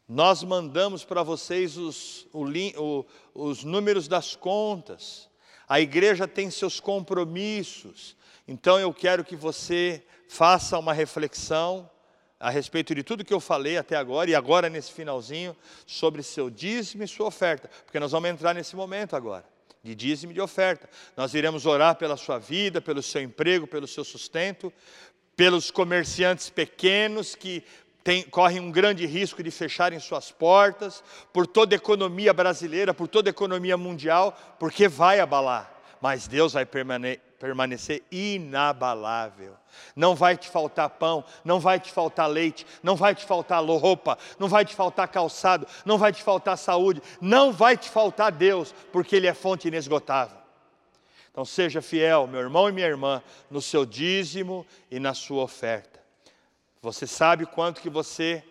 Nós 0.09 0.43
mandamos 0.43 1.05
para 1.05 1.23
vocês 1.23 1.77
os, 1.77 2.27
o, 2.33 2.45
o, 2.45 3.07
os 3.35 3.65
números 3.65 4.07
das 4.07 4.37
contas. 4.37 5.29
A 5.69 5.81
igreja 5.81 6.27
tem 6.27 6.51
seus 6.51 6.81
compromissos. 6.81 8.17
Então 8.47 8.79
eu 8.79 8.93
quero 8.93 9.25
que 9.25 9.37
você 9.37 10.05
faça 10.29 10.79
uma 10.79 10.93
reflexão 10.93 11.89
a 12.41 12.49
respeito 12.49 12.95
de 12.95 13.03
tudo 13.03 13.25
que 13.25 13.35
eu 13.35 13.39
falei 13.39 13.77
até 13.77 13.95
agora 13.95 14.31
e 14.31 14.35
agora 14.35 14.71
nesse 14.71 14.91
finalzinho 14.91 15.55
sobre 15.87 16.23
seu 16.23 16.49
dízimo 16.49 17.05
e 17.05 17.09
sua 17.09 17.27
oferta, 17.27 17.71
porque 17.85 18.01
nós 18.01 18.13
vamos 18.13 18.31
entrar 18.31 18.55
nesse 18.55 18.75
momento 18.75 19.15
agora 19.15 19.45
de 19.83 19.95
dízimo 19.95 20.33
e 20.33 20.35
de 20.35 20.41
oferta. 20.41 20.89
Nós 21.17 21.35
iremos 21.35 21.67
orar 21.67 21.97
pela 21.97 22.17
sua 22.17 22.39
vida, 22.39 22.81
pelo 22.81 23.03
seu 23.03 23.23
emprego, 23.23 23.67
pelo 23.67 23.87
seu 23.87 24.05
sustento, 24.05 24.73
pelos 25.37 25.71
comerciantes 25.71 26.51
pequenos 26.51 27.35
que 27.35 27.65
tem, 28.05 28.23
correm 28.23 28.61
um 28.61 28.71
grande 28.71 29.07
risco 29.07 29.43
de 29.43 29.51
fecharem 29.51 29.99
suas 29.99 30.31
portas, 30.31 31.03
por 31.33 31.47
toda 31.47 31.75
a 31.75 31.77
economia 31.77 32.33
brasileira, 32.33 32.95
por 32.95 33.09
toda 33.09 33.29
a 33.29 33.33
economia 33.33 33.77
mundial, 33.77 34.39
porque 34.59 34.89
vai 34.89 35.21
abalar, 35.21 35.71
mas 36.01 36.27
Deus 36.27 36.55
vai 36.55 36.65
permanecer 36.65 37.30
permanecer 37.41 38.05
inabalável. 38.13 39.57
Não 39.97 40.15
vai 40.15 40.37
te 40.37 40.47
faltar 40.47 40.91
pão, 40.91 41.25
não 41.43 41.59
vai 41.59 41.81
te 41.81 41.91
faltar 41.91 42.29
leite, 42.29 42.67
não 42.83 42.95
vai 42.95 43.15
te 43.15 43.25
faltar 43.25 43.65
roupa, 43.65 44.19
não 44.39 44.47
vai 44.47 44.63
te 44.63 44.75
faltar 44.75 45.09
calçado, 45.09 45.67
não 45.87 45.97
vai 45.97 46.13
te 46.13 46.23
faltar 46.23 46.59
saúde, 46.59 47.03
não 47.19 47.51
vai 47.51 47.79
te 47.79 47.89
faltar 47.89 48.31
Deus, 48.31 48.75
porque 48.93 49.17
Ele 49.17 49.27
é 49.27 49.33
fonte 49.33 49.69
inesgotável. 49.69 50.37
Então 51.31 51.43
seja 51.45 51.81
fiel, 51.81 52.27
meu 52.27 52.41
irmão 52.41 52.69
e 52.69 52.73
minha 52.73 52.87
irmã, 52.87 53.23
no 53.51 53.63
seu 53.63 53.87
dízimo 53.87 54.67
e 54.91 55.01
na 55.01 55.15
sua 55.15 55.43
oferta. 55.43 55.99
Você 56.83 57.07
sabe 57.07 57.47
quanto 57.47 57.81
que 57.81 57.89
você 57.89 58.45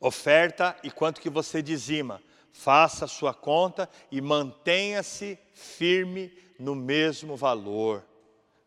oferta 0.00 0.76
e 0.82 0.90
quanto 0.90 1.20
que 1.20 1.30
você 1.30 1.62
dizima. 1.62 2.20
Faça 2.52 3.04
a 3.04 3.08
sua 3.08 3.32
conta 3.32 3.88
e 4.10 4.20
mantenha-se 4.20 5.38
firme 5.52 6.45
no 6.58 6.74
mesmo 6.74 7.36
valor. 7.36 8.04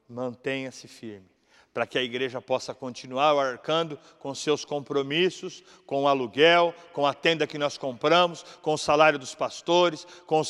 Mantenha-se 0.08 0.88
firme, 0.88 1.30
para 1.72 1.86
que 1.86 1.98
a 1.98 2.02
igreja 2.02 2.42
possa 2.42 2.74
continuar 2.74 3.38
arcando 3.38 4.00
com 4.18 4.34
seus 4.34 4.66
compromissos, 4.66 5.64
com 5.86 6.04
o 6.04 6.08
aluguel, 6.08 6.74
com 6.94 7.06
a 7.06 7.14
tenda 7.14 7.46
que 7.46 7.60
nós 7.60 7.78
compramos, 7.78 8.44
com 8.62 8.74
o 8.74 8.78
salário 8.78 9.20
dos 9.20 9.36
pastores, 9.36 10.08
com, 10.26 10.42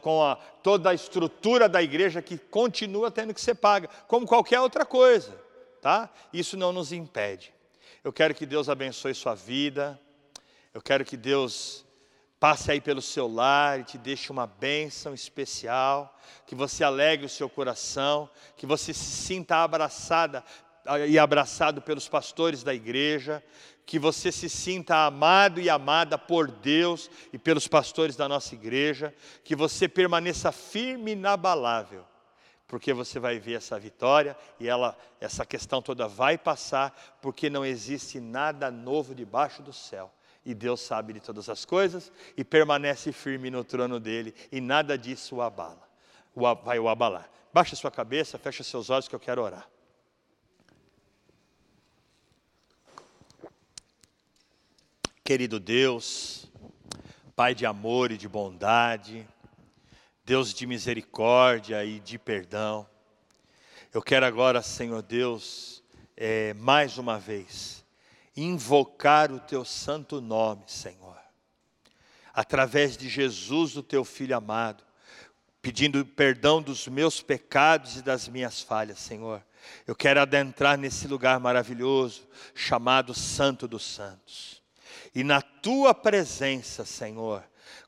com 0.00 0.22
a, 0.22 0.36
toda 0.62 0.90
a 0.90 0.94
estrutura 0.94 1.68
da 1.68 1.82
igreja 1.82 2.22
que 2.22 2.38
continua 2.38 3.10
tendo 3.10 3.34
que 3.34 3.40
ser 3.40 3.56
paga, 3.56 3.88
como 4.06 4.26
qualquer 4.26 4.60
outra 4.60 4.86
coisa, 4.86 5.36
tá? 5.82 6.08
Isso 6.32 6.56
não 6.56 6.72
nos 6.72 6.92
impede. 6.92 7.52
Eu 8.04 8.12
quero 8.12 8.34
que 8.34 8.46
Deus 8.46 8.68
abençoe 8.68 9.14
sua 9.14 9.34
vida. 9.34 10.00
Eu 10.72 10.80
quero 10.80 11.04
que 11.04 11.16
Deus 11.16 11.84
passe 12.40 12.70
aí 12.70 12.80
pelo 12.80 13.02
seu 13.02 13.26
lar 13.26 13.80
e 13.80 13.84
te 13.84 13.98
deixe 13.98 14.30
uma 14.30 14.46
bênção 14.46 15.12
especial, 15.12 16.16
que 16.46 16.54
você 16.54 16.84
alegre 16.84 17.26
o 17.26 17.28
seu 17.28 17.48
coração, 17.48 18.30
que 18.56 18.66
você 18.66 18.94
se 18.94 19.04
sinta 19.04 19.56
abraçada 19.56 20.44
e 21.08 21.18
abraçado 21.18 21.82
pelos 21.82 22.08
pastores 22.08 22.62
da 22.62 22.72
igreja, 22.72 23.42
que 23.84 23.98
você 23.98 24.30
se 24.30 24.48
sinta 24.48 25.06
amado 25.06 25.60
e 25.60 25.68
amada 25.68 26.16
por 26.16 26.50
Deus 26.50 27.10
e 27.32 27.38
pelos 27.38 27.66
pastores 27.66 28.16
da 28.16 28.28
nossa 28.28 28.54
igreja, 28.54 29.14
que 29.42 29.56
você 29.56 29.88
permaneça 29.88 30.52
firme 30.52 31.10
e 31.10 31.14
inabalável, 31.14 32.04
porque 32.66 32.92
você 32.92 33.18
vai 33.18 33.38
ver 33.38 33.54
essa 33.54 33.78
vitória 33.78 34.36
e 34.60 34.68
ela, 34.68 34.96
essa 35.20 35.44
questão 35.44 35.82
toda 35.82 36.06
vai 36.06 36.38
passar, 36.38 37.18
porque 37.20 37.50
não 37.50 37.64
existe 37.64 38.20
nada 38.20 38.70
novo 38.70 39.14
debaixo 39.14 39.62
do 39.62 39.72
céu 39.72 40.12
e 40.48 40.54
Deus 40.54 40.80
sabe 40.80 41.12
de 41.12 41.20
todas 41.20 41.50
as 41.50 41.66
coisas 41.66 42.10
e 42.34 42.42
permanece 42.42 43.12
firme 43.12 43.50
no 43.50 43.62
trono 43.62 44.00
dele 44.00 44.34
e 44.50 44.62
nada 44.62 44.96
disso 44.96 45.36
o 45.36 45.42
abala, 45.42 45.86
o, 46.34 46.54
vai 46.54 46.78
o 46.78 46.88
abalar. 46.88 47.30
Baixa 47.52 47.76
sua 47.76 47.90
cabeça, 47.90 48.38
fecha 48.38 48.64
seus 48.64 48.88
olhos 48.88 49.06
que 49.06 49.14
eu 49.14 49.20
quero 49.20 49.42
orar. 49.42 49.68
Querido 55.22 55.60
Deus, 55.60 56.50
Pai 57.36 57.54
de 57.54 57.66
amor 57.66 58.10
e 58.10 58.16
de 58.16 58.26
bondade, 58.26 59.28
Deus 60.24 60.54
de 60.54 60.66
misericórdia 60.66 61.84
e 61.84 62.00
de 62.00 62.18
perdão, 62.18 62.88
eu 63.92 64.00
quero 64.00 64.24
agora, 64.24 64.62
Senhor 64.62 65.02
Deus, 65.02 65.82
é, 66.16 66.54
mais 66.54 66.96
uma 66.96 67.18
vez, 67.18 67.77
invocar 68.42 69.32
o 69.32 69.40
teu 69.40 69.64
santo 69.64 70.20
nome, 70.20 70.64
Senhor, 70.66 71.18
através 72.32 72.96
de 72.96 73.08
Jesus, 73.08 73.76
o 73.76 73.82
teu 73.82 74.04
filho 74.04 74.36
amado, 74.36 74.84
pedindo 75.60 76.04
perdão 76.04 76.62
dos 76.62 76.86
meus 76.86 77.20
pecados 77.20 77.96
e 77.96 78.02
das 78.02 78.28
minhas 78.28 78.60
falhas, 78.60 78.98
Senhor. 78.98 79.44
Eu 79.86 79.94
quero 79.94 80.20
adentrar 80.20 80.78
nesse 80.78 81.08
lugar 81.08 81.38
maravilhoso, 81.40 82.26
chamado 82.54 83.12
Santo 83.12 83.66
dos 83.66 83.84
Santos. 83.84 84.62
E 85.14 85.24
na 85.24 85.42
tua 85.42 85.92
presença, 85.92 86.84
Senhor, 86.84 87.42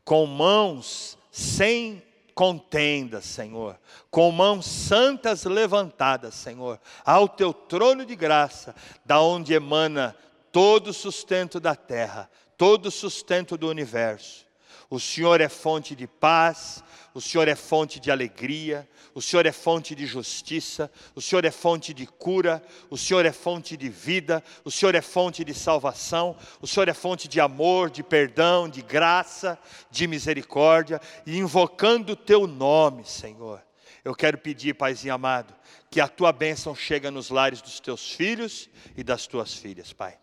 com 0.04 0.26
mãos 0.26 1.16
sem 1.30 2.02
contenda, 2.34 3.20
Senhor, 3.20 3.78
com 4.10 4.30
mãos 4.32 4.66
santas 4.66 5.44
levantadas, 5.44 6.34
Senhor, 6.34 6.80
ao 7.04 7.28
teu 7.28 7.52
trono 7.52 8.04
de 8.04 8.16
graça, 8.16 8.74
da 9.04 9.20
onde 9.20 9.52
emana 9.52 10.16
todo 10.52 10.88
o 10.88 10.94
sustento 10.94 11.60
da 11.60 11.74
terra, 11.74 12.30
todo 12.56 12.86
o 12.86 12.90
sustento 12.90 13.56
do 13.56 13.68
universo. 13.68 14.48
O 14.88 14.98
Senhor 14.98 15.40
é 15.40 15.48
fonte 15.48 15.94
de 15.94 16.06
paz, 16.06 16.82
o 17.14 17.20
Senhor 17.20 17.46
é 17.46 17.54
fonte 17.54 18.00
de 18.00 18.10
alegria, 18.10 18.88
o 19.14 19.22
Senhor 19.22 19.46
é 19.46 19.52
fonte 19.52 19.94
de 19.94 20.04
justiça, 20.04 20.90
o 21.14 21.20
Senhor 21.20 21.44
é 21.44 21.50
fonte 21.50 21.94
de 21.94 22.06
cura, 22.06 22.62
o 22.88 22.98
Senhor 22.98 23.24
é 23.24 23.30
fonte 23.30 23.76
de 23.76 23.88
vida, 23.88 24.42
o 24.64 24.70
Senhor 24.70 24.94
é 24.96 25.00
fonte 25.00 25.44
de 25.44 25.54
salvação, 25.54 26.36
o 26.60 26.66
Senhor 26.66 26.88
é 26.88 26.94
fonte 26.94 27.28
de 27.28 27.40
amor, 27.40 27.88
de 27.88 28.02
perdão, 28.02 28.68
de 28.68 28.82
graça, 28.82 29.56
de 29.90 30.08
misericórdia, 30.08 31.00
e 31.24 31.38
invocando 31.38 32.14
o 32.14 32.16
teu 32.16 32.48
nome, 32.48 33.04
Senhor. 33.04 33.62
Eu 34.04 34.14
quero 34.14 34.38
pedir, 34.38 34.74
Paizinho 34.74 35.14
amado, 35.14 35.54
que 35.88 36.00
a 36.00 36.08
tua 36.08 36.32
bênção 36.32 36.74
chegue 36.74 37.08
nos 37.10 37.30
lares 37.30 37.60
dos 37.60 37.78
teus 37.78 38.12
filhos 38.12 38.68
e 38.96 39.04
das 39.04 39.26
tuas 39.26 39.54
filhas, 39.54 39.92
Pai 39.92 40.18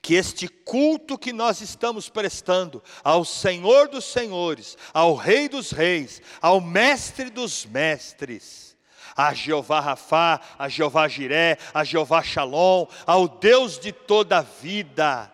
que 0.00 0.14
este 0.14 0.48
culto 0.48 1.18
que 1.18 1.32
nós 1.32 1.60
estamos 1.60 2.08
prestando 2.08 2.82
ao 3.02 3.24
Senhor 3.24 3.88
dos 3.88 4.04
Senhores, 4.04 4.76
ao 4.92 5.14
Rei 5.14 5.48
dos 5.48 5.70
Reis, 5.70 6.20
ao 6.40 6.60
Mestre 6.60 7.30
dos 7.30 7.66
Mestres, 7.66 8.76
a 9.16 9.34
Jeová 9.34 9.80
Rafá, 9.80 10.40
a 10.58 10.68
Jeová 10.68 11.08
Jiré, 11.08 11.58
a 11.72 11.84
Jeová 11.84 12.22
Shalom, 12.22 12.86
ao 13.06 13.28
Deus 13.28 13.78
de 13.78 13.92
toda 13.92 14.38
a 14.38 14.42
vida, 14.42 15.32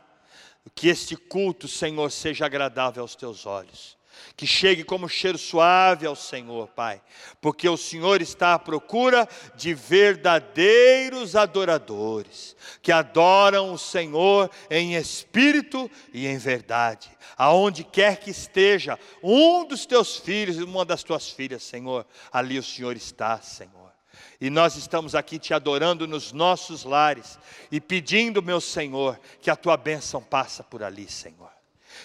que 0.75 0.89
este 0.89 1.17
culto, 1.17 1.67
Senhor, 1.67 2.11
seja 2.11 2.47
agradável 2.47 3.03
aos 3.03 3.17
teus 3.17 3.47
olhos 3.47 3.98
que 4.37 4.47
chegue 4.47 4.85
como 4.85 5.09
cheiro 5.09 5.37
suave 5.37 6.07
ao 6.07 6.15
Senhor, 6.15 6.69
Pai, 6.69 7.03
porque 7.41 7.69
o 7.69 7.77
Senhor 7.77 8.23
está 8.23 8.55
à 8.55 8.59
procura 8.59 9.29
de 9.57 9.75
verdadeiros 9.75 11.35
adoradores, 11.35 12.57
que 12.81 12.93
adoram 12.93 13.73
o 13.73 13.79
Senhor 13.79 14.51
em 14.71 14.95
espírito 14.95 15.91
e 16.13 16.27
em 16.27 16.39
verdade. 16.39 17.11
Aonde 17.37 17.83
quer 17.85 18.19
que 18.19 18.31
esteja 18.31 18.99
um 19.23 19.67
dos 19.67 19.87
teus 19.87 20.17
filhos 20.17 20.57
e 20.57 20.63
uma 20.63 20.85
das 20.85 21.03
tuas 21.03 21.31
filhas, 21.31 21.63
Senhor, 21.63 22.07
ali 22.33 22.59
o 22.59 22.63
Senhor 22.63 22.97
está, 22.97 23.41
Senhor. 23.41 23.93
E 24.41 24.51
nós 24.51 24.77
estamos 24.77 25.17
aqui 25.17 25.39
te 25.39 25.53
adorando 25.53 26.07
nos 26.07 26.33
nossos 26.33 26.85
lares 26.85 27.39
e 27.73 27.81
pedindo, 27.81 28.41
meu 28.41 28.61
Senhor, 28.61 29.19
que 29.41 29.51
a 29.51 29.57
tua 29.57 29.77
bênção 29.77 30.23
passa 30.23 30.63
por 30.63 30.83
ali, 30.83 31.09
Senhor 31.11 31.58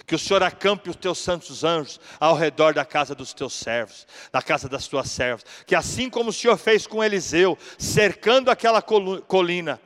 que 0.05 0.15
o 0.15 0.19
Senhor 0.19 0.41
acampe 0.43 0.89
os 0.89 0.95
teus 0.95 1.17
santos 1.19 1.63
anjos 1.63 1.99
ao 2.19 2.35
redor 2.35 2.73
da 2.73 2.85
casa 2.85 3.13
dos 3.13 3.33
teus 3.33 3.53
servos, 3.53 4.07
da 4.31 4.41
casa 4.41 4.67
das 4.67 4.87
tuas 4.87 5.09
servas, 5.09 5.45
que 5.65 5.75
assim 5.75 6.09
como 6.09 6.29
o 6.29 6.33
Senhor 6.33 6.57
fez 6.57 6.87
com 6.87 7.03
Eliseu, 7.03 7.57
cercando 7.77 8.49
aquela 8.49 8.81
colina, 8.81 9.79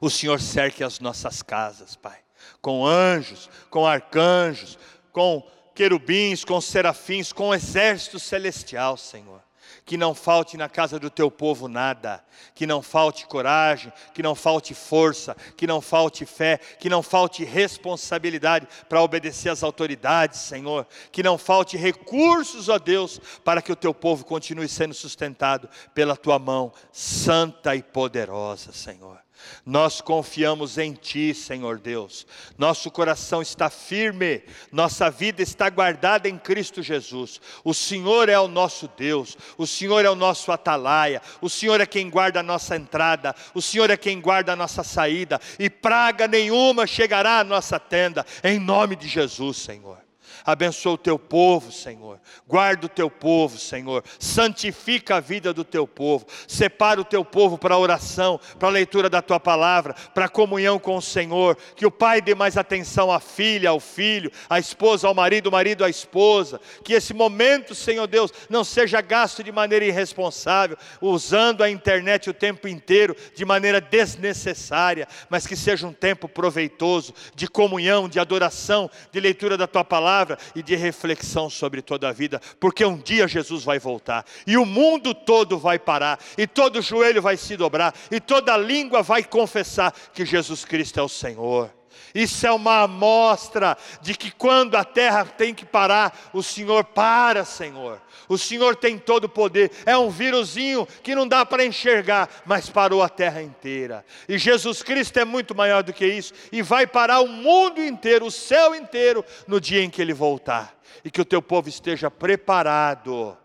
o 0.00 0.10
Senhor 0.10 0.40
cerque 0.40 0.84
as 0.84 1.00
nossas 1.00 1.42
casas, 1.42 1.96
Pai, 1.96 2.18
com 2.60 2.86
anjos, 2.86 3.48
com 3.70 3.86
arcanjos, 3.86 4.78
com 5.12 5.42
querubins, 5.74 6.44
com 6.44 6.60
serafins, 6.60 7.32
com 7.32 7.54
exército 7.54 8.18
celestial, 8.18 8.96
Senhor 8.96 9.47
que 9.88 9.96
não 9.96 10.14
falte 10.14 10.58
na 10.58 10.68
casa 10.68 10.98
do 10.98 11.08
teu 11.08 11.30
povo 11.30 11.66
nada, 11.66 12.22
que 12.54 12.66
não 12.66 12.82
falte 12.82 13.26
coragem, 13.26 13.90
que 14.12 14.22
não 14.22 14.34
falte 14.34 14.74
força, 14.74 15.34
que 15.56 15.66
não 15.66 15.80
falte 15.80 16.26
fé, 16.26 16.58
que 16.58 16.90
não 16.90 17.02
falte 17.02 17.42
responsabilidade 17.42 18.68
para 18.86 19.00
obedecer 19.00 19.48
às 19.48 19.62
autoridades, 19.62 20.40
Senhor, 20.40 20.86
que 21.10 21.22
não 21.22 21.38
falte 21.38 21.78
recursos, 21.78 22.68
ó 22.68 22.78
Deus, 22.78 23.18
para 23.42 23.62
que 23.62 23.72
o 23.72 23.76
teu 23.76 23.94
povo 23.94 24.26
continue 24.26 24.68
sendo 24.68 24.92
sustentado 24.92 25.70
pela 25.94 26.14
tua 26.14 26.38
mão 26.38 26.70
santa 26.92 27.74
e 27.74 27.82
poderosa, 27.82 28.74
Senhor. 28.74 29.18
Nós 29.64 30.00
confiamos 30.00 30.78
em 30.78 30.92
Ti, 30.94 31.34
Senhor 31.34 31.78
Deus. 31.78 32.26
Nosso 32.56 32.90
coração 32.90 33.42
está 33.42 33.70
firme, 33.70 34.42
nossa 34.72 35.10
vida 35.10 35.42
está 35.42 35.68
guardada 35.68 36.28
em 36.28 36.38
Cristo 36.38 36.82
Jesus. 36.82 37.40
O 37.64 37.72
Senhor 37.72 38.28
é 38.28 38.38
o 38.38 38.48
nosso 38.48 38.88
Deus, 38.96 39.36
o 39.56 39.66
Senhor 39.78 40.04
é 40.04 40.10
o 40.10 40.14
nosso 40.14 40.50
atalaia, 40.50 41.22
o 41.40 41.48
Senhor 41.48 41.80
é 41.80 41.86
quem 41.86 42.10
guarda 42.10 42.40
a 42.40 42.42
nossa 42.42 42.74
entrada, 42.74 43.34
o 43.54 43.62
Senhor 43.62 43.90
é 43.90 43.96
quem 43.96 44.20
guarda 44.20 44.52
a 44.52 44.56
nossa 44.56 44.82
saída, 44.82 45.40
e 45.58 45.70
praga 45.70 46.26
nenhuma 46.26 46.86
chegará 46.86 47.38
à 47.38 47.44
nossa 47.44 47.78
tenda, 47.78 48.26
em 48.42 48.58
nome 48.58 48.96
de 48.96 49.06
Jesus, 49.06 49.58
Senhor. 49.58 50.07
Abençoa 50.48 50.94
o 50.94 50.96
teu 50.96 51.18
povo, 51.18 51.70
Senhor. 51.70 52.18
Guarda 52.46 52.86
o 52.86 52.88
teu 52.88 53.10
povo, 53.10 53.58
Senhor. 53.58 54.02
Santifica 54.18 55.16
a 55.16 55.20
vida 55.20 55.52
do 55.52 55.62
teu 55.62 55.86
povo. 55.86 56.24
Separa 56.46 56.98
o 56.98 57.04
teu 57.04 57.22
povo 57.22 57.58
para 57.58 57.74
a 57.74 57.78
oração, 57.78 58.40
para 58.58 58.68
a 58.68 58.70
leitura 58.70 59.10
da 59.10 59.20
tua 59.20 59.38
palavra, 59.38 59.92
para 60.14 60.24
a 60.24 60.28
comunhão 60.28 60.78
com 60.78 60.96
o 60.96 61.02
Senhor. 61.02 61.54
Que 61.76 61.84
o 61.84 61.90
pai 61.90 62.22
dê 62.22 62.34
mais 62.34 62.56
atenção 62.56 63.12
à 63.12 63.20
filha, 63.20 63.68
ao 63.68 63.78
filho, 63.78 64.32
à 64.48 64.58
esposa, 64.58 65.06
ao 65.06 65.12
marido, 65.12 65.48
o 65.48 65.52
marido 65.52 65.84
à 65.84 65.90
esposa. 65.90 66.58
Que 66.82 66.94
esse 66.94 67.12
momento, 67.12 67.74
Senhor 67.74 68.06
Deus, 68.06 68.32
não 68.48 68.64
seja 68.64 69.02
gasto 69.02 69.44
de 69.44 69.52
maneira 69.52 69.84
irresponsável, 69.84 70.78
usando 70.98 71.62
a 71.62 71.68
internet 71.68 72.30
o 72.30 72.32
tempo 72.32 72.66
inteiro 72.66 73.14
de 73.34 73.44
maneira 73.44 73.82
desnecessária, 73.82 75.06
mas 75.28 75.46
que 75.46 75.54
seja 75.54 75.86
um 75.86 75.92
tempo 75.92 76.26
proveitoso 76.26 77.12
de 77.34 77.46
comunhão, 77.46 78.08
de 78.08 78.18
adoração, 78.18 78.90
de 79.12 79.20
leitura 79.20 79.54
da 79.54 79.66
tua 79.66 79.84
palavra 79.84 80.37
e 80.54 80.62
de 80.62 80.76
reflexão 80.76 81.50
sobre 81.50 81.82
toda 81.82 82.08
a 82.08 82.12
vida, 82.12 82.40
porque 82.58 82.84
um 82.84 82.96
dia 82.96 83.28
Jesus 83.28 83.64
vai 83.64 83.78
voltar 83.78 84.24
e 84.46 84.56
o 84.56 84.64
mundo 84.64 85.14
todo 85.14 85.58
vai 85.58 85.78
parar, 85.78 86.18
e 86.36 86.46
todo 86.46 86.82
joelho 86.82 87.20
vai 87.20 87.36
se 87.36 87.56
dobrar, 87.56 87.94
e 88.10 88.20
toda 88.20 88.56
língua 88.56 89.02
vai 89.02 89.22
confessar 89.22 89.94
que 90.12 90.24
Jesus 90.24 90.64
Cristo 90.64 91.00
é 91.00 91.02
o 91.02 91.08
Senhor. 91.08 91.77
Isso 92.14 92.46
é 92.46 92.52
uma 92.52 92.82
amostra 92.82 93.76
de 94.00 94.14
que 94.14 94.30
quando 94.30 94.76
a 94.76 94.84
terra 94.84 95.24
tem 95.24 95.54
que 95.54 95.64
parar, 95.64 96.30
o 96.32 96.42
Senhor 96.42 96.84
para, 96.84 97.44
Senhor. 97.44 98.00
O 98.28 98.36
Senhor 98.36 98.76
tem 98.76 98.98
todo 98.98 99.24
o 99.24 99.28
poder. 99.28 99.70
É 99.86 99.96
um 99.96 100.10
vírusinho 100.10 100.86
que 101.02 101.14
não 101.14 101.26
dá 101.26 101.44
para 101.44 101.64
enxergar, 101.64 102.28
mas 102.44 102.68
parou 102.68 103.02
a 103.02 103.08
terra 103.08 103.42
inteira. 103.42 104.04
E 104.28 104.38
Jesus 104.38 104.82
Cristo 104.82 105.18
é 105.18 105.24
muito 105.24 105.54
maior 105.54 105.82
do 105.82 105.92
que 105.92 106.06
isso 106.06 106.32
e 106.52 106.62
vai 106.62 106.86
parar 106.86 107.20
o 107.20 107.28
mundo 107.28 107.82
inteiro, 107.82 108.26
o 108.26 108.30
céu 108.30 108.74
inteiro, 108.74 109.24
no 109.46 109.60
dia 109.60 109.82
em 109.82 109.90
que 109.90 110.02
ele 110.02 110.14
voltar. 110.14 110.76
E 111.04 111.10
que 111.10 111.20
o 111.20 111.24
teu 111.24 111.40
povo 111.40 111.68
esteja 111.68 112.10
preparado 112.10 113.36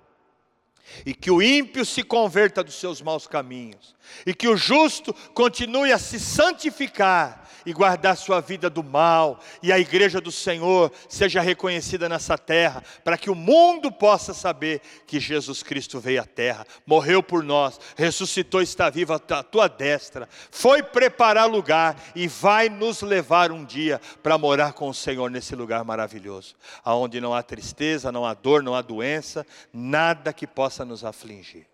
e 1.05 1.13
que 1.13 1.31
o 1.31 1.41
ímpio 1.41 1.85
se 1.85 2.03
converta 2.03 2.63
dos 2.63 2.75
seus 2.75 3.01
maus 3.01 3.25
caminhos, 3.25 3.95
e 4.25 4.33
que 4.33 4.47
o 4.47 4.55
justo 4.55 5.13
continue 5.33 5.91
a 5.91 5.97
se 5.97 6.19
santificar 6.19 7.42
e 7.65 7.73
guardar 7.73 8.17
sua 8.17 8.39
vida 8.41 8.69
do 8.69 8.83
mal, 8.83 9.39
e 9.61 9.71
a 9.71 9.79
igreja 9.79 10.19
do 10.19 10.31
Senhor 10.31 10.91
seja 11.07 11.41
reconhecida 11.41 12.09
nessa 12.09 12.37
terra, 12.37 12.83
para 13.03 13.17
que 13.17 13.29
o 13.29 13.35
mundo 13.35 13.91
possa 13.91 14.33
saber 14.33 14.81
que 15.07 15.19
Jesus 15.19 15.63
Cristo 15.63 15.99
veio 15.99 16.21
à 16.21 16.25
terra, 16.25 16.65
morreu 16.85 17.23
por 17.23 17.43
nós, 17.43 17.79
ressuscitou, 17.95 18.61
está 18.61 18.89
vivo 18.89 19.13
à 19.13 19.19
tua 19.19 19.67
destra, 19.67 20.27
foi 20.51 20.83
preparar 20.83 21.49
lugar 21.49 21.95
e 22.15 22.27
vai 22.27 22.69
nos 22.69 23.01
levar 23.01 23.51
um 23.51 23.63
dia 23.63 23.99
para 24.21 24.37
morar 24.37 24.73
com 24.73 24.89
o 24.89 24.93
Senhor 24.93 25.29
nesse 25.29 25.55
lugar 25.55 25.83
maravilhoso, 25.83 26.55
aonde 26.83 27.21
não 27.21 27.33
há 27.33 27.41
tristeza, 27.41 28.11
não 28.11 28.25
há 28.25 28.33
dor, 28.33 28.61
não 28.61 28.75
há 28.75 28.81
doença, 28.81 29.45
nada 29.71 30.33
que 30.33 30.45
possa 30.45 30.83
nos 30.83 31.03
afligir. 31.03 31.65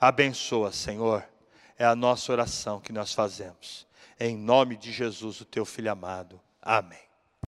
Abençoa, 0.00 0.70
Senhor, 0.70 1.24
é 1.76 1.84
a 1.84 1.96
nossa 1.96 2.30
oração 2.30 2.80
que 2.80 2.92
nós 2.92 3.12
fazemos. 3.12 3.87
Em 4.20 4.36
nome 4.36 4.76
de 4.76 4.90
Jesus, 4.92 5.40
o 5.40 5.44
teu 5.44 5.64
filho 5.64 5.90
amado. 5.90 6.40
Amém. 6.60 7.07